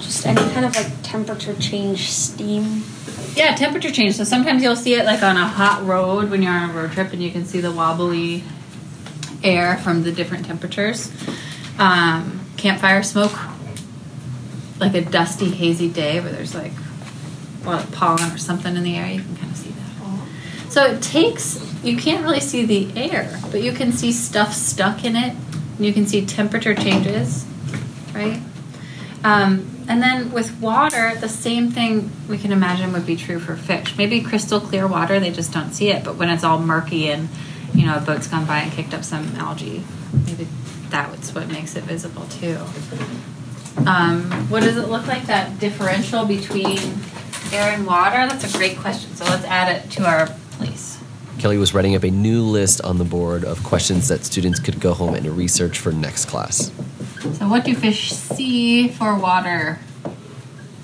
Just 0.00 0.26
any 0.26 0.40
kind 0.52 0.64
of 0.64 0.76
like 0.76 0.92
temperature 1.02 1.54
change, 1.54 2.10
steam. 2.10 2.84
Yeah, 3.34 3.54
temperature 3.56 3.90
change. 3.90 4.14
So 4.14 4.24
sometimes 4.24 4.62
you'll 4.62 4.76
see 4.76 4.94
it 4.94 5.04
like 5.04 5.22
on 5.22 5.36
a 5.36 5.46
hot 5.46 5.84
road 5.84 6.30
when 6.30 6.42
you're 6.42 6.52
on 6.52 6.70
a 6.70 6.72
road 6.72 6.92
trip 6.92 7.12
and 7.12 7.22
you 7.22 7.32
can 7.32 7.44
see 7.44 7.60
the 7.60 7.72
wobbly 7.72 8.44
air 9.42 9.76
from 9.78 10.04
the 10.04 10.12
different 10.12 10.46
temperatures. 10.46 11.10
Um, 11.78 12.46
campfire 12.56 13.02
smoke, 13.02 13.36
like 14.78 14.94
a 14.94 15.00
dusty, 15.00 15.50
hazy 15.50 15.88
day 15.88 16.20
where 16.20 16.30
there's 16.30 16.54
like 16.54 16.72
like 17.64 17.90
pollen 17.92 18.30
or 18.30 18.38
something 18.38 18.76
in 18.76 18.82
the 18.82 18.94
air, 18.96 19.10
you 19.10 19.22
can 19.22 19.36
kind 19.36 19.50
of 19.50 19.56
see. 19.56 19.73
So 20.74 20.84
it 20.86 21.00
takes 21.02 21.64
you 21.84 21.96
can't 21.96 22.24
really 22.24 22.40
see 22.40 22.64
the 22.64 22.88
air, 23.00 23.38
but 23.52 23.62
you 23.62 23.70
can 23.70 23.92
see 23.92 24.10
stuff 24.10 24.52
stuck 24.52 25.04
in 25.04 25.14
it. 25.14 25.36
And 25.76 25.86
you 25.86 25.92
can 25.92 26.04
see 26.04 26.26
temperature 26.26 26.74
changes, 26.74 27.46
right? 28.12 28.40
Um, 29.22 29.70
and 29.86 30.02
then 30.02 30.32
with 30.32 30.60
water, 30.60 31.14
the 31.14 31.28
same 31.28 31.70
thing 31.70 32.10
we 32.28 32.38
can 32.38 32.50
imagine 32.50 32.92
would 32.92 33.06
be 33.06 33.14
true 33.14 33.38
for 33.38 33.54
fish. 33.54 33.96
Maybe 33.96 34.20
crystal 34.20 34.58
clear 34.58 34.88
water, 34.88 35.20
they 35.20 35.30
just 35.30 35.52
don't 35.52 35.72
see 35.72 35.90
it. 35.90 36.02
But 36.02 36.16
when 36.16 36.28
it's 36.28 36.42
all 36.42 36.58
murky 36.58 37.08
and 37.08 37.28
you 37.72 37.86
know 37.86 37.96
a 37.96 38.00
boat's 38.00 38.26
gone 38.26 38.44
by 38.44 38.58
and 38.58 38.72
kicked 38.72 38.94
up 38.94 39.04
some 39.04 39.36
algae, 39.36 39.84
maybe 40.26 40.48
that's 40.88 41.32
what 41.36 41.46
makes 41.46 41.76
it 41.76 41.84
visible 41.84 42.26
too. 42.26 42.58
Um, 43.86 44.28
what 44.50 44.64
does 44.64 44.76
it 44.76 44.88
look 44.88 45.06
like 45.06 45.26
that 45.26 45.60
differential 45.60 46.24
between 46.24 46.80
air 47.52 47.72
and 47.72 47.86
water? 47.86 48.26
That's 48.26 48.52
a 48.52 48.58
great 48.58 48.76
question. 48.78 49.14
So 49.14 49.24
let's 49.26 49.44
add 49.44 49.76
it 49.76 49.88
to 49.92 50.04
our 50.04 50.26
place. 50.56 50.98
Kelley 51.38 51.58
was 51.58 51.74
writing 51.74 51.94
up 51.94 52.04
a 52.04 52.10
new 52.10 52.42
list 52.42 52.80
on 52.82 52.98
the 52.98 53.04
board 53.04 53.44
of 53.44 53.62
questions 53.64 54.08
that 54.08 54.24
students 54.24 54.60
could 54.60 54.80
go 54.80 54.94
home 54.94 55.14
and 55.14 55.26
research 55.26 55.78
for 55.78 55.92
next 55.92 56.26
class. 56.26 56.70
So, 57.38 57.48
what 57.48 57.64
do 57.64 57.74
fish 57.74 58.12
see 58.12 58.88
for 58.88 59.16
water? 59.16 59.78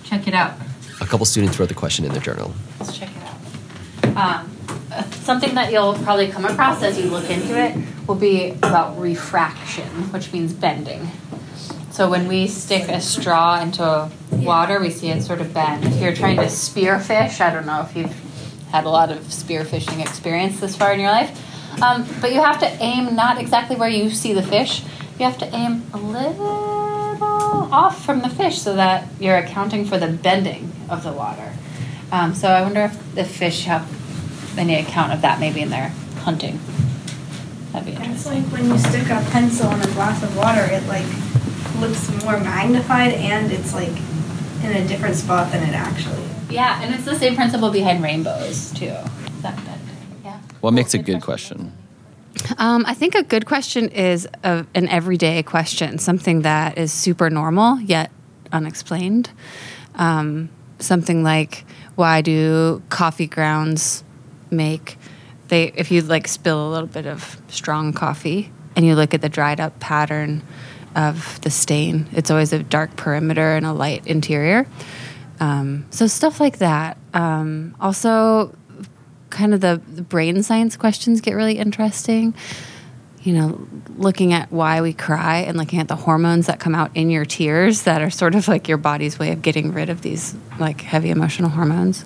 Check 0.05 0.27
it 0.27 0.35
out. 0.35 0.55
A 1.01 1.07
couple 1.07 1.25
students 1.25 1.59
wrote 1.59 1.69
the 1.69 1.75
question 1.75 2.05
in 2.05 2.13
their 2.13 2.21
journal. 2.21 2.53
Let's 2.79 2.99
check 2.99 3.11
it 3.17 4.15
out. 4.15 4.17
Um, 4.17 4.51
uh, 4.91 5.03
something 5.23 5.55
that 5.55 5.71
you'll 5.71 5.95
probably 5.95 6.29
come 6.29 6.45
across 6.45 6.83
as 6.83 6.99
you 6.99 7.05
look 7.11 7.31
into 7.31 7.59
it 7.59 7.77
will 8.09 8.17
be 8.17 8.51
about 8.51 8.99
refraction, 8.99 9.87
which 10.13 10.33
means 10.33 10.53
bending. 10.53 11.09
So 11.91 12.11
when 12.11 12.27
we 12.27 12.49
stick 12.49 12.89
a 12.89 13.01
straw 13.01 13.61
into 13.61 14.11
water, 14.33 14.81
we 14.81 14.91
see 14.91 15.11
it 15.11 15.23
sort 15.23 15.41
of 15.41 15.55
bend. 15.55 15.85
If 15.85 16.01
you're 16.01 16.15
trying 16.15 16.37
to 16.37 16.49
spear 16.49 16.99
fish, 16.99 17.41
I 17.41 17.53
don't 17.53 17.67
know 17.67 17.83
if 17.83 17.95
you've 17.97 18.30
had 18.71 18.85
a 18.85 18.91
lot 18.91 19.11
of 19.11 19.19
spearfishing 19.25 20.01
experience 20.01 20.61
this 20.61 20.77
far 20.77 20.93
in 20.93 21.01
your 21.01 21.11
life, 21.11 21.83
um, 21.83 22.07
but 22.21 22.33
you 22.33 22.43
have 22.43 22.59
to 22.61 22.67
aim 22.83 23.15
not 23.15 23.39
exactly 23.39 23.77
where 23.77 23.89
you 23.89 24.11
see 24.11 24.33
the 24.33 24.43
fish. 24.43 24.83
You 25.19 25.27
have 25.27 25.39
to 25.39 25.55
aim 25.55 25.87
a 25.93 25.99
little 25.99 26.81
off 27.73 28.05
from 28.05 28.21
the 28.21 28.29
fish 28.29 28.59
so 28.59 28.75
that 28.77 29.07
you're 29.19 29.37
accounting 29.37 29.85
for 29.85 29.99
the 29.99 30.09
bending 30.09 30.73
of 30.89 31.03
the 31.03 31.13
water. 31.13 31.53
Um, 32.13 32.35
so 32.35 32.49
I 32.49 32.63
wonder 32.63 32.83
if 32.83 33.15
the 33.15 33.25
fish 33.25 33.65
have 33.65 33.89
any 34.59 34.75
account 34.75 35.13
of 35.13 35.23
that 35.23 35.39
maybe 35.39 35.61
in 35.61 35.71
their 35.71 35.89
hunting. 36.19 36.59
That'd 37.73 37.87
be 37.87 37.93
interesting. 37.93 38.13
It's 38.13 38.27
like 38.27 38.45
when 38.53 38.71
you 38.71 38.79
stick 38.79 39.05
a 39.05 39.25
pencil 39.31 39.71
in 39.71 39.81
a 39.81 39.87
glass 39.93 40.23
of 40.23 40.37
water, 40.37 40.63
it 40.63 40.87
like 40.87 41.07
looks 41.81 42.11
more 42.23 42.39
magnified 42.41 43.13
and 43.13 43.53
it's 43.53 43.73
like 43.73 43.97
in 44.63 44.73
a 44.77 44.87
different 44.87 45.15
spot 45.15 45.53
than 45.53 45.63
it 45.63 45.75
actually. 45.75 46.29
Yeah, 46.51 46.83
and 46.83 46.95
it's 46.95 47.05
the 47.05 47.17
same 47.17 47.37
principle 47.37 47.71
behind 47.71 48.03
rainbows 48.03 48.73
too. 48.73 48.97
That 49.43 49.57
bending. 49.57 49.97
Yeah. 50.25 50.41
What 50.61 50.73
makes 50.73 50.95
a 50.95 50.99
good 50.99 51.23
question? 51.23 51.73
Um, 52.59 52.85
I 52.87 52.95
think 52.95 53.15
a 53.15 53.23
good 53.23 53.47
question 53.47 53.89
is 53.89 54.29
a, 54.45 54.67
an 54.75 54.89
everyday 54.89 55.43
question, 55.43 55.99
something 55.99 56.43
that 56.43 56.79
is 56.79 56.93
super 56.93 57.31
normal 57.31 57.81
yet 57.81 58.11
unexplained. 58.53 59.31
Um, 59.97 60.49
something 60.79 61.23
like, 61.23 61.65
why 61.97 62.23
do 62.23 62.83
coffee 62.89 63.27
grounds 63.27 64.05
make 64.51 64.97
they? 65.49 65.73
If 65.75 65.91
you 65.91 66.01
like 66.03 66.29
spill 66.29 66.69
a 66.69 66.71
little 66.71 66.89
bit 66.89 67.07
of 67.07 67.41
strong 67.49 67.93
coffee 67.93 68.51
and 68.77 68.87
you 68.87 68.95
look 68.95 69.13
at 69.13 69.21
the 69.21 69.29
dried 69.29 69.61
up 69.61 69.79
pattern 69.81 70.43
of 70.97 71.41
the 71.43 71.51
stain, 71.51 72.09
it's 72.13 72.31
always 72.31 72.53
a 72.53 72.63
dark 72.63 72.97
perimeter 72.97 73.57
and 73.57 73.67
a 73.67 73.73
light 73.73 74.07
interior. 74.07 74.67
Um, 75.41 75.87
so 75.91 76.07
stuff 76.07 76.39
like 76.39 76.59
that. 76.59 76.99
Um, 77.15 77.75
also, 77.81 78.55
kind 79.31 79.55
of 79.55 79.61
the, 79.61 79.81
the 79.89 80.03
brain 80.03 80.43
science 80.43 80.77
questions 80.77 81.21
get 81.21 81.35
really 81.35 81.59
interesting. 81.59 82.35
You 83.23 83.35
know, 83.35 83.69
looking 83.97 84.33
at 84.33 84.51
why 84.51 84.81
we 84.81 84.93
cry 84.93 85.39
and 85.39 85.59
looking 85.59 85.79
at 85.79 85.89
the 85.89 85.97
hormones 85.97 86.47
that 86.47 86.59
come 86.59 86.75
out 86.75 86.91
in 86.95 87.11
your 87.11 87.25
tears 87.25 87.83
that 87.83 88.01
are 88.01 88.11
sort 88.11 88.35
of 88.35 88.49
like 88.49 88.69
your 88.69 88.79
body's 88.79 89.19
way 89.19 89.33
of 89.33 89.43
getting 89.43 89.73
rid 89.73 89.91
of 89.91 90.03
these 90.03 90.35
like 90.59 90.81
heavy 90.81 91.11
emotional 91.11 91.51
hormones. 91.51 92.05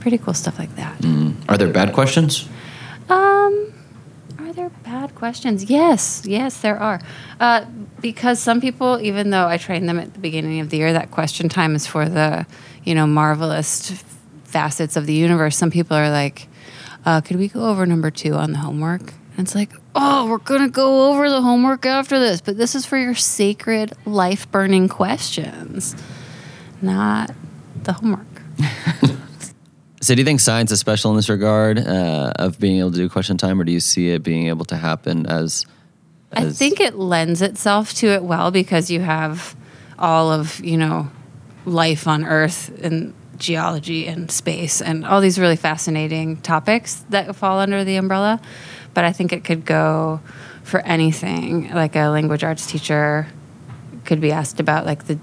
Pretty 0.00 0.18
cool 0.18 0.34
stuff 0.34 0.58
like 0.58 0.74
that. 0.76 1.04
Are 1.48 1.56
there 1.58 1.68
bad 1.68 1.92
questions? 1.92 2.48
Um, 3.08 3.72
are 4.50 4.52
there 4.52 4.70
bad 4.82 5.14
questions? 5.14 5.70
Yes, 5.70 6.22
yes, 6.26 6.60
there 6.60 6.76
are. 6.76 7.00
Uh, 7.38 7.64
because 8.00 8.40
some 8.40 8.60
people, 8.60 9.00
even 9.00 9.30
though 9.30 9.46
I 9.46 9.58
train 9.58 9.86
them 9.86 10.00
at 10.00 10.12
the 10.12 10.18
beginning 10.18 10.58
of 10.58 10.70
the 10.70 10.78
year, 10.78 10.92
that 10.92 11.12
question 11.12 11.48
time 11.48 11.76
is 11.76 11.86
for 11.86 12.08
the, 12.08 12.46
you 12.82 12.94
know, 12.94 13.06
marvelous 13.06 13.92
facets 14.44 14.96
of 14.96 15.06
the 15.06 15.14
universe. 15.14 15.56
Some 15.56 15.70
people 15.70 15.96
are 15.96 16.10
like, 16.10 16.48
uh, 17.06 17.20
"Could 17.20 17.36
we 17.36 17.46
go 17.46 17.66
over 17.66 17.86
number 17.86 18.10
two 18.10 18.34
on 18.34 18.52
the 18.52 18.58
homework?" 18.58 19.14
And 19.36 19.46
it's 19.46 19.54
like, 19.54 19.70
"Oh, 19.94 20.26
we're 20.26 20.38
gonna 20.38 20.68
go 20.68 21.10
over 21.10 21.30
the 21.30 21.42
homework 21.42 21.86
after 21.86 22.18
this, 22.18 22.40
but 22.40 22.56
this 22.58 22.74
is 22.74 22.84
for 22.84 22.98
your 22.98 23.14
sacred, 23.14 23.92
life-burning 24.04 24.88
questions, 24.88 25.94
not 26.82 27.30
the 27.84 27.92
homework." 27.92 28.26
So, 30.02 30.14
do 30.14 30.20
you 30.20 30.24
think 30.24 30.40
science 30.40 30.72
is 30.72 30.80
special 30.80 31.10
in 31.10 31.16
this 31.16 31.28
regard 31.28 31.78
uh, 31.78 32.32
of 32.36 32.58
being 32.58 32.78
able 32.78 32.90
to 32.90 32.96
do 32.96 33.08
question 33.10 33.36
time, 33.36 33.60
or 33.60 33.64
do 33.64 33.72
you 33.72 33.80
see 33.80 34.10
it 34.10 34.22
being 34.22 34.48
able 34.48 34.64
to 34.66 34.76
happen 34.76 35.26
as? 35.26 35.66
I 36.32 36.48
think 36.48 36.80
it 36.80 36.94
lends 36.94 37.42
itself 37.42 37.92
to 37.94 38.06
it 38.06 38.22
well 38.22 38.50
because 38.50 38.90
you 38.90 39.00
have 39.00 39.56
all 39.98 40.32
of, 40.32 40.60
you 40.60 40.76
know, 40.76 41.10
life 41.66 42.06
on 42.06 42.24
Earth 42.24 42.70
and 42.82 43.12
geology 43.36 44.06
and 44.06 44.30
space 44.30 44.80
and 44.80 45.04
all 45.04 45.20
these 45.20 45.38
really 45.38 45.56
fascinating 45.56 46.36
topics 46.36 47.04
that 47.10 47.34
fall 47.34 47.58
under 47.58 47.84
the 47.84 47.96
umbrella. 47.96 48.40
But 48.94 49.04
I 49.04 49.12
think 49.12 49.32
it 49.32 49.44
could 49.44 49.64
go 49.64 50.20
for 50.62 50.80
anything. 50.80 51.74
Like 51.74 51.96
a 51.96 52.06
language 52.08 52.44
arts 52.44 52.66
teacher 52.66 53.26
could 54.04 54.20
be 54.20 54.30
asked 54.30 54.60
about 54.60 54.86
like 54.86 55.06
the 55.06 55.18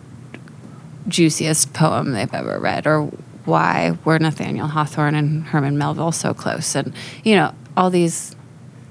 juiciest 1.08 1.74
poem 1.74 2.12
they've 2.12 2.34
ever 2.34 2.60
read 2.60 2.86
or 2.86 3.10
why 3.48 3.98
were 4.06 4.20
Nathaniel 4.20 4.68
Hawthorne 4.68 5.16
and 5.16 5.44
Herman 5.44 5.78
Melville 5.78 6.12
so 6.12 6.34
close 6.34 6.76
and 6.76 6.94
you 7.24 7.36
know 7.36 7.54
all 7.76 7.90
these 7.90 8.36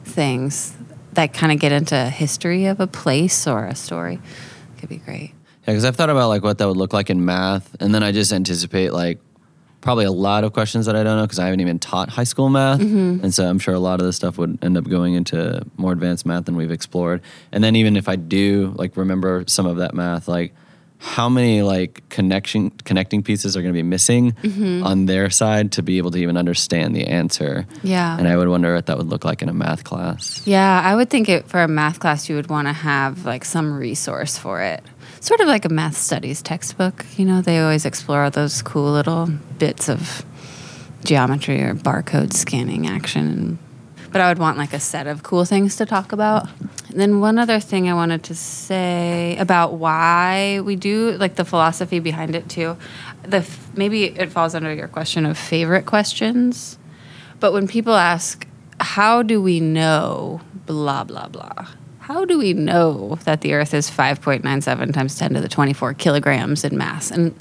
things 0.05 0.77
that 1.17 1.35
kind 1.35 1.53
of 1.53 1.59
get 1.59 1.73
into 1.73 2.09
history 2.09 2.67
of 2.67 2.79
a 2.79 2.87
place 2.87 3.47
or 3.47 3.67
a 3.67 3.75
story 3.75 4.21
could 4.79 4.89
be 4.89 4.99
great. 4.99 5.33
Yeah, 5.63 5.73
because 5.73 5.85
I've 5.85 5.97
thought 5.97 6.11
about 6.11 6.29
like 6.29 6.43
what 6.43 6.59
that 6.59 6.69
would 6.69 6.77
look 6.77 6.93
like 6.93 7.11
in 7.11 7.25
math, 7.25 7.75
and 7.81 7.95
then 7.95 8.03
I 8.03 8.13
just 8.13 8.33
anticipate 8.33 8.93
like 8.93 9.19
probably 9.81 10.05
a 10.05 10.13
lot 10.13 10.45
of 10.45 10.53
questions 10.53 10.87
that 10.87 10.97
I 10.97 11.03
don't 11.03 11.17
know 11.17 11.25
because 11.25 11.39
I 11.39 11.45
haven't 11.47 11.61
even 11.61 11.79
taught 11.79 12.09
high 12.09 12.25
school 12.25 12.49
math, 12.49 12.81
mm-hmm. 12.81 13.25
and 13.25 13.35
so 13.35 13.49
I'm 13.49 13.59
sure 13.59 13.75
a 13.75 13.81
lot 13.81 14.01
of 14.01 14.07
this 14.07 14.17
stuff 14.17 14.39
would 14.39 14.59
end 14.63 14.79
up 14.79 14.85
going 14.85 15.15
into 15.15 15.65
more 15.77 15.93
advanced 15.93 16.25
math 16.25 16.45
than 16.45 16.57
we've 16.57 16.71
explored. 16.71 17.21
And 17.51 17.65
then 17.65 17.75
even 17.75 17.97
if 17.97 18.09
I 18.09 18.17
do 18.17 18.75
like 18.77 18.97
remember 18.97 19.45
some 19.49 19.67
of 19.67 19.79
that 19.79 19.95
math, 19.95 20.29
like 20.29 20.55
how 20.99 21.29
many 21.29 21.63
like 21.63 22.09
connection 22.09 22.71
connecting 22.71 23.23
pieces 23.23 23.57
are 23.57 23.63
going 23.63 23.73
to 23.73 23.77
be 23.77 23.83
missing 23.83 24.33
mm-hmm. 24.33 24.83
on 24.83 25.07
their 25.07 25.31
side 25.31 25.73
to 25.73 25.83
be 25.83 25.99
able 25.99 26.11
to 26.13 26.19
even 26.19 26.37
understand 26.37 26.95
the 26.95 27.07
answer? 27.07 27.67
Yeah. 27.83 28.19
and 28.19 28.27
I 28.27 28.37
would 28.37 28.49
wonder 28.49 28.75
what 28.75 28.87
that 28.87 28.97
would 28.99 29.09
look 29.09 29.25
like 29.25 29.43
in 29.43 29.49
a 29.49 29.53
math 29.53 29.85
class. 29.85 30.47
Yeah, 30.47 30.81
I 30.83 30.95
would 30.95 31.11
think 31.11 31.29
it 31.29 31.49
for 31.49 31.63
a 31.63 31.69
math 31.69 32.01
class 32.01 32.29
you 32.29 32.37
would 32.37 32.49
want 32.49 32.69
to 32.69 32.73
have 32.73 33.25
like 33.25 33.45
some 33.45 33.73
resource 33.73 34.39
for 34.39 34.63
it. 34.63 34.83
Sort 35.21 35.41
of 35.41 35.49
like 35.49 35.65
a 35.65 35.69
math 35.69 35.97
studies 35.97 36.43
textbook, 36.43 37.05
you 37.17 37.25
know, 37.25 37.41
they 37.41 37.61
always 37.61 37.85
explore 37.85 38.29
those 38.31 38.63
cool 38.63 38.93
little 38.93 39.27
bits 39.59 39.89
of 39.89 40.25
geometry 41.05 41.63
or 41.63 41.75
barcode 41.75 42.33
scanning 42.33 42.87
action. 42.87 43.59
But 44.17 44.23
I 44.23 44.29
would 44.31 44.39
want 44.39 44.57
like 44.57 44.73
a 44.73 44.81
set 44.81 45.07
of 45.07 45.23
cool 45.23 45.45
things 45.45 45.77
to 45.77 45.85
talk 45.85 46.11
about. 46.11 46.49
And 46.89 46.99
then 46.99 47.21
one 47.21 47.39
other 47.39 47.61
thing 47.61 47.91
I 47.91 47.93
wanted 47.93 48.23
to 48.23 48.35
say 48.35 49.37
about 49.37 49.75
why 49.75 50.61
we 50.61 50.75
do 50.75 51.11
like 51.19 51.35
the 51.35 51.45
philosophy 51.45 51.99
behind 51.99 52.35
it 52.35 52.49
too. 52.49 52.79
The 53.25 53.37
f- 53.37 53.69
maybe 53.77 54.05
it 54.05 54.33
falls 54.33 54.55
under 54.55 54.73
your 54.73 54.89
question 54.89 55.27
of 55.27 55.37
favorite 55.37 55.85
questions. 55.85 56.79
But 57.41 57.53
when 57.53 57.69
people 57.69 57.93
ask, 57.93 58.49
how 58.81 59.23
do 59.23 59.43
we 59.43 59.61
know 59.61 60.41
blah, 60.65 61.05
blah, 61.05 61.29
blah? 61.29 61.67
How 61.99 62.25
do 62.25 62.39
we 62.39 62.55
know 62.55 63.19
that 63.25 63.43
the 63.43 63.53
Earth 63.53 63.75
is 63.75 63.91
5.97 63.91 64.95
times 64.95 65.19
10 65.19 65.35
to 65.35 65.43
the 65.43 65.49
24 65.49 65.93
kilograms 65.93 66.65
in 66.65 66.79
mass? 66.79 67.11
And 67.11 67.35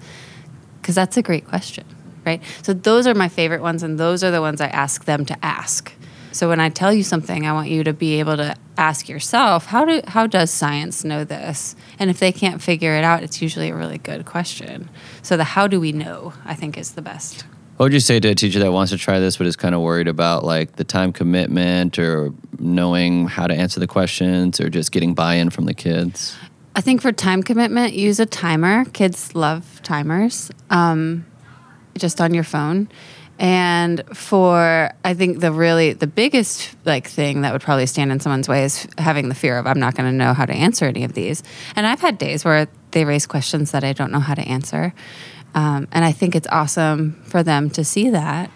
because 0.82 0.96
that's 0.96 1.16
a 1.16 1.22
great 1.22 1.48
question, 1.48 1.86
right? 2.26 2.44
So 2.64 2.74
those 2.74 3.08
are 3.08 3.14
my 3.14 3.30
favorite 3.30 3.62
ones, 3.62 3.82
and 3.82 3.98
those 3.98 4.26
are 4.26 4.32
the 4.32 4.42
ones 4.42 4.60
I 4.60 4.68
ask 4.68 5.06
them 5.06 5.24
to 5.28 5.46
ask. 5.46 5.94
So 6.36 6.50
when 6.50 6.60
I 6.60 6.68
tell 6.68 6.94
you 6.94 7.02
something, 7.02 7.48
I 7.48 7.54
want 7.54 7.70
you 7.70 7.86
to 7.86 7.94
be 7.94 8.20
able 8.20 8.36
to 8.36 8.58
ask 8.78 9.08
yourself, 9.08 9.68
how 9.68 9.86
do 9.86 10.02
how 10.06 10.28
does 10.28 10.52
science 10.52 11.06
know 11.06 11.24
this? 11.24 11.78
And 11.98 12.10
if 12.10 12.20
they 12.20 12.34
can't 12.34 12.62
figure 12.62 12.94
it 12.98 13.06
out, 13.06 13.24
it's 13.24 13.42
usually 13.42 13.70
a 13.70 13.76
really 13.76 14.00
good 14.00 14.26
question. 14.26 14.90
So 15.22 15.38
the 15.38 15.46
how 15.46 15.68
do 15.68 15.80
we 15.80 15.94
know, 15.94 16.34
I 16.44 16.54
think, 16.54 16.78
is 16.78 16.92
the 16.92 17.02
best. 17.02 17.46
What 17.78 17.86
would 17.86 17.94
you 17.94 18.02
say 18.02 18.20
to 18.20 18.28
a 18.28 18.36
teacher 18.36 18.60
that 18.60 18.74
wants 18.74 18.92
to 18.92 18.98
try 18.98 19.22
this 19.22 19.38
but 19.38 19.48
is 19.48 19.56
kind 19.56 19.74
of 19.74 19.80
worried 19.80 20.10
about 20.10 20.44
like 20.44 20.76
the 20.76 20.84
time 20.84 21.14
commitment 21.14 21.98
or 21.98 22.34
knowing 22.60 23.30
how 23.30 23.48
to 23.48 23.54
answer 23.54 23.80
the 23.80 23.88
questions 23.88 24.60
or 24.60 24.70
just 24.70 24.92
getting 24.92 25.14
buy-in 25.14 25.52
from 25.52 25.64
the 25.64 25.74
kids? 25.74 26.36
I 26.76 26.82
think 26.82 27.02
for 27.02 27.14
time 27.14 27.44
commitment, 27.44 27.94
use 27.94 28.20
a 28.20 28.26
timer. 28.26 28.84
Kids 28.92 29.36
love 29.36 29.82
timers, 29.84 30.52
um, 30.70 31.26
just 31.98 32.20
on 32.20 32.34
your 32.34 32.44
phone. 32.44 32.90
And 33.38 34.02
for 34.16 34.92
I 35.04 35.14
think 35.14 35.42
the 35.42 35.52
really 35.52 35.94
the 35.94 36.08
biggest 36.08 36.74
like 36.86 37.08
thing 37.08 37.42
that 37.42 37.52
would 37.52 37.62
probably 37.62 37.86
stand 37.86 38.12
in 38.12 38.20
someone's 38.20 38.48
way 38.48 38.64
is 38.64 38.88
having 38.98 39.28
the 39.28 39.36
fear 39.36 39.58
of 39.58 39.68
I'm 39.68 39.80
not 39.80 39.96
going 39.96 40.10
to 40.10 40.16
know 40.16 40.34
how 40.34 40.46
to 40.46 40.54
answer 40.54 40.86
any 40.86 41.04
of 41.04 41.14
these. 41.14 41.44
And 41.76 41.86
I've 41.86 42.00
had 42.00 42.18
days 42.18 42.46
where 42.46 42.68
they 42.92 43.04
raise 43.04 43.26
questions 43.26 43.72
that 43.72 43.84
I 43.84 43.92
don't 43.92 44.12
know 44.12 44.20
how 44.22 44.36
to 44.36 44.42
answer. 44.42 44.94
Um, 45.54 45.88
and 45.92 46.06
I 46.06 46.12
think 46.12 46.36
it's 46.36 46.48
awesome 46.52 47.22
for 47.24 47.44
them 47.44 47.70
to 47.72 47.84
see 47.84 48.10
that 48.10 48.52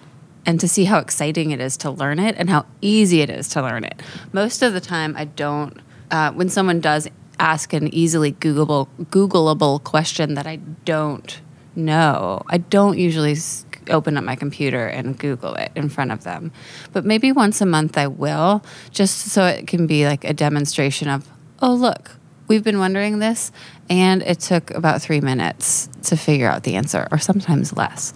and 0.45 0.59
to 0.59 0.67
see 0.67 0.85
how 0.85 0.99
exciting 0.99 1.51
it 1.51 1.59
is 1.59 1.77
to 1.77 1.91
learn 1.91 2.19
it 2.19 2.35
and 2.37 2.49
how 2.49 2.65
easy 2.81 3.21
it 3.21 3.29
is 3.29 3.49
to 3.49 3.61
learn 3.61 3.83
it. 3.83 4.01
Most 4.31 4.61
of 4.61 4.73
the 4.73 4.81
time, 4.81 5.15
I 5.17 5.25
don't. 5.25 5.77
Uh, 6.09 6.31
when 6.31 6.49
someone 6.49 6.79
does 6.79 7.07
ask 7.39 7.71
an 7.73 7.93
easily 7.93 8.33
Googleable 8.33 8.87
Googleable 9.11 9.83
question 9.83 10.33
that 10.33 10.47
I 10.47 10.57
don't 10.85 11.39
know, 11.75 12.43
I 12.47 12.57
don't 12.57 12.97
usually 12.97 13.33
s- 13.33 13.65
open 13.89 14.17
up 14.17 14.23
my 14.23 14.35
computer 14.35 14.87
and 14.87 15.17
Google 15.17 15.55
it 15.55 15.71
in 15.75 15.89
front 15.89 16.11
of 16.11 16.23
them. 16.23 16.51
But 16.93 17.05
maybe 17.05 17.31
once 17.31 17.61
a 17.61 17.65
month 17.65 17.97
I 17.97 18.07
will, 18.07 18.63
just 18.91 19.17
so 19.17 19.45
it 19.45 19.67
can 19.67 19.87
be 19.87 20.05
like 20.05 20.23
a 20.23 20.33
demonstration 20.33 21.07
of, 21.09 21.27
oh 21.61 21.73
look, 21.73 22.11
we've 22.47 22.63
been 22.63 22.79
wondering 22.79 23.19
this, 23.19 23.51
and 23.89 24.21
it 24.23 24.39
took 24.39 24.71
about 24.71 25.01
three 25.01 25.21
minutes 25.21 25.87
to 26.03 26.17
figure 26.17 26.49
out 26.49 26.63
the 26.63 26.75
answer, 26.75 27.07
or 27.11 27.17
sometimes 27.17 27.75
less. 27.77 28.13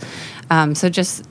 Um, 0.49 0.75
so 0.75 0.89
just 0.89 1.25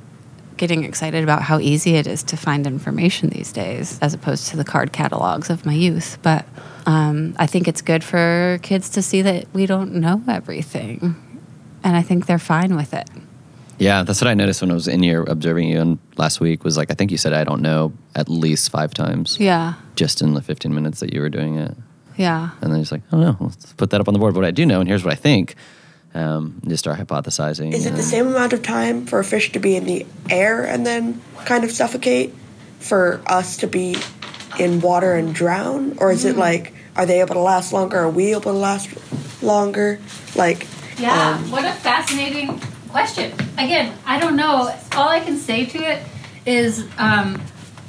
getting 0.56 0.84
excited 0.84 1.24
about 1.24 1.42
how 1.42 1.58
easy 1.58 1.96
it 1.96 2.06
is 2.06 2.22
to 2.22 2.36
find 2.36 2.66
information 2.66 3.30
these 3.30 3.52
days, 3.52 3.98
as 4.00 4.14
opposed 4.14 4.48
to 4.48 4.56
the 4.56 4.64
card 4.64 4.92
catalogs 4.92 5.50
of 5.50 5.66
my 5.66 5.72
youth. 5.72 6.18
But 6.22 6.46
um, 6.86 7.34
I 7.38 7.46
think 7.46 7.66
it's 7.66 7.82
good 7.82 8.04
for 8.04 8.60
kids 8.62 8.88
to 8.90 9.02
see 9.02 9.22
that 9.22 9.46
we 9.52 9.66
don't 9.66 9.94
know 9.94 10.22
everything, 10.28 11.16
and 11.82 11.96
I 11.96 12.02
think 12.02 12.26
they're 12.26 12.38
fine 12.38 12.76
with 12.76 12.94
it. 12.94 13.08
Yeah, 13.82 14.02
that's 14.04 14.20
what 14.20 14.28
I 14.28 14.34
noticed 14.34 14.60
when 14.62 14.70
I 14.70 14.74
was 14.74 14.86
in 14.88 15.02
here 15.02 15.22
observing 15.22 15.68
you 15.68 15.80
and 15.80 15.98
last 16.16 16.40
week 16.40 16.62
was 16.64 16.76
like 16.76 16.90
I 16.90 16.94
think 16.94 17.10
you 17.10 17.18
said 17.18 17.32
I 17.32 17.44
don't 17.44 17.62
know 17.62 17.92
at 18.14 18.28
least 18.28 18.70
five 18.70 18.94
times 18.94 19.36
Yeah, 19.40 19.74
just 19.96 20.22
in 20.22 20.34
the 20.34 20.42
15 20.42 20.72
minutes 20.74 21.00
that 21.00 21.12
you 21.12 21.20
were 21.20 21.28
doing 21.30 21.56
it. 21.56 21.74
yeah. 22.16 22.50
And 22.60 22.72
then 22.72 22.80
just 22.80 22.92
like, 22.92 23.02
oh 23.12 23.18
no, 23.18 23.36
let's 23.40 23.72
put 23.74 23.90
that 23.90 24.00
up 24.00 24.08
on 24.08 24.14
the 24.14 24.20
board. 24.20 24.34
What 24.36 24.44
I 24.44 24.50
do 24.52 24.64
know, 24.66 24.80
and 24.80 24.88
here's 24.88 25.04
what 25.04 25.12
I 25.12 25.16
think. 25.16 25.54
Um, 26.14 26.60
just 26.68 26.84
start 26.84 26.98
hypothesizing. 26.98 27.72
Is 27.72 27.86
it 27.86 27.94
the 27.94 28.02
same 28.02 28.26
amount 28.26 28.52
of 28.52 28.62
time 28.62 29.06
for 29.06 29.18
a 29.18 29.24
fish 29.24 29.50
to 29.52 29.58
be 29.58 29.76
in 29.76 29.84
the 29.86 30.04
air 30.28 30.62
and 30.62 30.84
then 30.86 31.22
kind 31.46 31.64
of 31.64 31.70
suffocate 31.70 32.34
for 32.80 33.22
us 33.26 33.56
to 33.58 33.66
be 33.66 33.96
in 34.60 34.80
water 34.82 35.14
and 35.14 35.34
drown? 35.34 35.96
Or 35.98 36.12
is 36.12 36.26
it 36.26 36.36
like, 36.36 36.74
are 36.96 37.06
they 37.06 37.20
able 37.20 37.34
to 37.36 37.40
last 37.40 37.72
longer? 37.72 37.96
Are 37.98 38.10
we 38.10 38.32
able 38.32 38.42
to 38.42 38.52
last 38.52 38.90
longer? 39.42 39.98
Like, 40.36 40.66
Yeah, 40.98 41.38
um, 41.42 41.50
what 41.50 41.64
a 41.64 41.72
fascinating 41.72 42.60
question. 42.92 43.32
Again, 43.58 43.96
I 44.06 44.20
don't 44.20 44.36
know. 44.36 44.72
All 44.92 45.08
I 45.08 45.20
can 45.20 45.36
say 45.36 45.66
to 45.66 45.78
it 45.78 46.02
is, 46.46 46.86
um, 46.98 47.42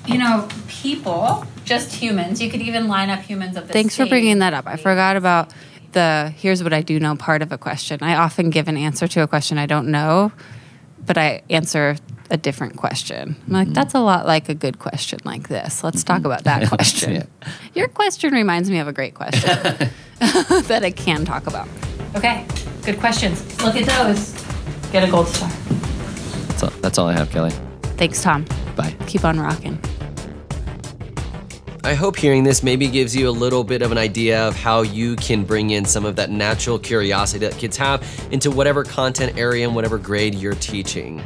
you 0.07 0.17
know, 0.17 0.47
people, 0.67 1.45
just 1.65 1.93
humans. 1.93 2.41
You 2.41 2.49
could 2.49 2.61
even 2.61 2.87
line 2.87 3.09
up 3.09 3.19
humans 3.19 3.55
of 3.57 3.67
the 3.67 3.73
Thanks 3.73 3.95
for 3.95 4.05
bringing 4.05 4.39
that 4.39 4.53
up. 4.53 4.65
I 4.65 4.77
forgot 4.77 5.15
about 5.15 5.53
the 5.91 6.33
here's 6.37 6.63
what 6.63 6.73
I 6.73 6.81
do 6.81 6.99
know 6.99 7.15
part 7.15 7.41
of 7.41 7.51
a 7.51 7.57
question. 7.57 7.99
I 8.01 8.15
often 8.15 8.49
give 8.49 8.67
an 8.67 8.77
answer 8.77 9.07
to 9.07 9.21
a 9.21 9.27
question 9.27 9.57
I 9.57 9.65
don't 9.65 9.89
know, 9.89 10.31
but 11.05 11.17
I 11.17 11.43
answer 11.49 11.97
a 12.31 12.37
different 12.37 12.77
question. 12.77 13.35
I'm 13.47 13.53
like, 13.53 13.69
that's 13.69 13.93
a 13.93 13.99
lot 13.99 14.25
like 14.25 14.49
a 14.49 14.55
good 14.55 14.79
question 14.79 15.19
like 15.23 15.49
this. 15.49 15.83
Let's 15.83 16.03
talk 16.03 16.25
about 16.25 16.45
that 16.45 16.67
question. 16.69 17.15
Yeah. 17.15 17.23
Your 17.75 17.87
question 17.87 18.33
reminds 18.33 18.69
me 18.69 18.79
of 18.79 18.87
a 18.87 18.93
great 18.93 19.13
question 19.13 19.49
that 20.19 20.81
I 20.83 20.91
can 20.91 21.25
talk 21.25 21.47
about. 21.47 21.67
Okay, 22.15 22.45
good 22.83 22.99
questions. 22.99 23.61
Look 23.63 23.75
at 23.75 23.85
those. 23.85 24.42
Get 24.93 25.09
a 25.09 25.11
gold 25.11 25.27
star. 25.27 25.49
That's 25.49 26.61
all, 26.61 26.69
that's 26.81 26.97
all 26.99 27.07
I 27.07 27.13
have, 27.13 27.31
Kelley. 27.31 27.49
Thanks, 27.97 28.21
Tom. 28.21 28.45
Bye. 28.75 28.95
Keep 29.07 29.25
on 29.25 29.39
rocking. 29.39 29.79
I 31.83 31.95
hope 31.95 32.15
hearing 32.15 32.43
this 32.43 32.61
maybe 32.61 32.87
gives 32.87 33.15
you 33.15 33.27
a 33.27 33.31
little 33.31 33.63
bit 33.63 33.81
of 33.81 33.91
an 33.91 33.97
idea 33.97 34.47
of 34.47 34.55
how 34.55 34.83
you 34.83 35.15
can 35.15 35.45
bring 35.45 35.71
in 35.71 35.83
some 35.83 36.05
of 36.05 36.15
that 36.17 36.29
natural 36.29 36.77
curiosity 36.77 37.43
that 37.43 37.57
kids 37.57 37.75
have 37.75 38.07
into 38.29 38.51
whatever 38.51 38.83
content 38.83 39.35
area 39.35 39.65
and 39.65 39.75
whatever 39.75 39.97
grade 39.97 40.35
you're 40.35 40.53
teaching. 40.53 41.23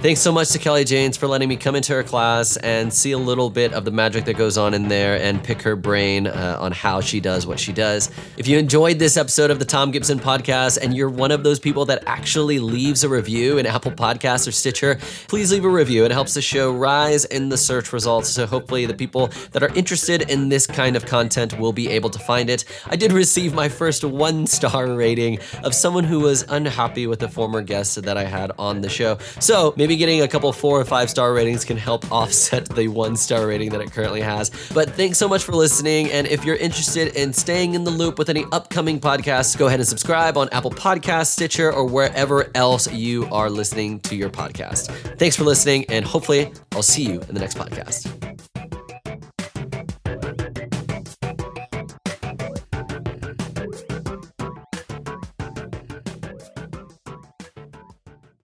Thanks 0.00 0.20
so 0.20 0.30
much 0.30 0.50
to 0.50 0.60
Kelley 0.60 0.84
Janes 0.84 1.16
for 1.16 1.26
letting 1.26 1.48
me 1.48 1.56
come 1.56 1.74
into 1.74 1.92
her 1.92 2.04
class 2.04 2.56
and 2.58 2.94
see 2.94 3.10
a 3.10 3.18
little 3.18 3.50
bit 3.50 3.72
of 3.72 3.84
the 3.84 3.90
magic 3.90 4.26
that 4.26 4.34
goes 4.34 4.56
on 4.56 4.72
in 4.72 4.86
there 4.86 5.20
and 5.20 5.42
pick 5.42 5.60
her 5.62 5.74
brain 5.74 6.28
uh, 6.28 6.56
on 6.60 6.70
how 6.70 7.00
she 7.00 7.18
does 7.18 7.48
what 7.48 7.58
she 7.58 7.72
does. 7.72 8.08
If 8.36 8.46
you 8.46 8.58
enjoyed 8.58 9.00
this 9.00 9.16
episode 9.16 9.50
of 9.50 9.58
the 9.58 9.64
Tom 9.64 9.90
Gibson 9.90 10.20
podcast 10.20 10.78
and 10.80 10.94
you're 10.94 11.10
one 11.10 11.32
of 11.32 11.42
those 11.42 11.58
people 11.58 11.84
that 11.86 12.04
actually 12.06 12.60
leaves 12.60 13.02
a 13.02 13.08
review 13.08 13.58
in 13.58 13.66
Apple 13.66 13.90
Podcasts 13.90 14.46
or 14.46 14.52
Stitcher, 14.52 15.00
please 15.26 15.50
leave 15.50 15.64
a 15.64 15.68
review. 15.68 16.04
It 16.04 16.12
helps 16.12 16.34
the 16.34 16.42
show 16.42 16.70
rise 16.70 17.24
in 17.24 17.48
the 17.48 17.58
search 17.58 17.92
results. 17.92 18.28
So 18.28 18.46
hopefully, 18.46 18.86
the 18.86 18.94
people 18.94 19.30
that 19.50 19.64
are 19.64 19.74
interested 19.74 20.30
in 20.30 20.48
this 20.48 20.64
kind 20.64 20.94
of 20.94 21.06
content 21.06 21.58
will 21.58 21.72
be 21.72 21.88
able 21.88 22.10
to 22.10 22.20
find 22.20 22.50
it. 22.50 22.64
I 22.86 22.94
did 22.94 23.10
receive 23.10 23.52
my 23.52 23.68
first 23.68 24.04
one 24.04 24.46
star 24.46 24.86
rating 24.94 25.40
of 25.64 25.74
someone 25.74 26.04
who 26.04 26.20
was 26.20 26.44
unhappy 26.48 27.08
with 27.08 27.20
a 27.24 27.28
former 27.28 27.62
guest 27.62 28.00
that 28.00 28.16
I 28.16 28.22
had 28.22 28.52
on 28.60 28.80
the 28.80 28.88
show. 28.88 29.18
So 29.40 29.74
maybe 29.88 29.96
getting 29.96 30.20
a 30.20 30.28
couple 30.28 30.52
four 30.52 30.78
or 30.78 30.84
five 30.84 31.08
star 31.08 31.32
ratings 31.32 31.64
can 31.64 31.78
help 31.78 32.12
offset 32.12 32.68
the 32.68 32.88
one 32.88 33.16
star 33.16 33.46
rating 33.46 33.70
that 33.70 33.80
it 33.80 33.90
currently 33.90 34.20
has. 34.20 34.50
But 34.74 34.90
thanks 34.90 35.16
so 35.16 35.26
much 35.26 35.44
for 35.44 35.52
listening. 35.52 36.10
And 36.12 36.26
if 36.26 36.44
you're 36.44 36.56
interested 36.56 37.16
in 37.16 37.32
staying 37.32 37.72
in 37.72 37.84
the 37.84 37.90
loop 37.90 38.18
with 38.18 38.28
any 38.28 38.44
upcoming 38.52 39.00
podcasts, 39.00 39.56
go 39.56 39.66
ahead 39.66 39.80
and 39.80 39.88
subscribe 39.88 40.36
on 40.36 40.50
Apple 40.50 40.70
Podcasts, 40.70 41.28
Stitcher, 41.28 41.72
or 41.72 41.86
wherever 41.86 42.50
else 42.54 42.92
you 42.92 43.26
are 43.32 43.48
listening 43.48 43.98
to 44.00 44.14
your 44.14 44.28
podcast. 44.28 44.90
Thanks 45.18 45.36
for 45.36 45.44
listening, 45.44 45.86
and 45.88 46.04
hopefully, 46.04 46.52
I'll 46.72 46.82
see 46.82 47.04
you 47.04 47.20
in 47.22 47.34
the 47.34 47.40
next 47.40 47.56
podcast. 47.56 48.47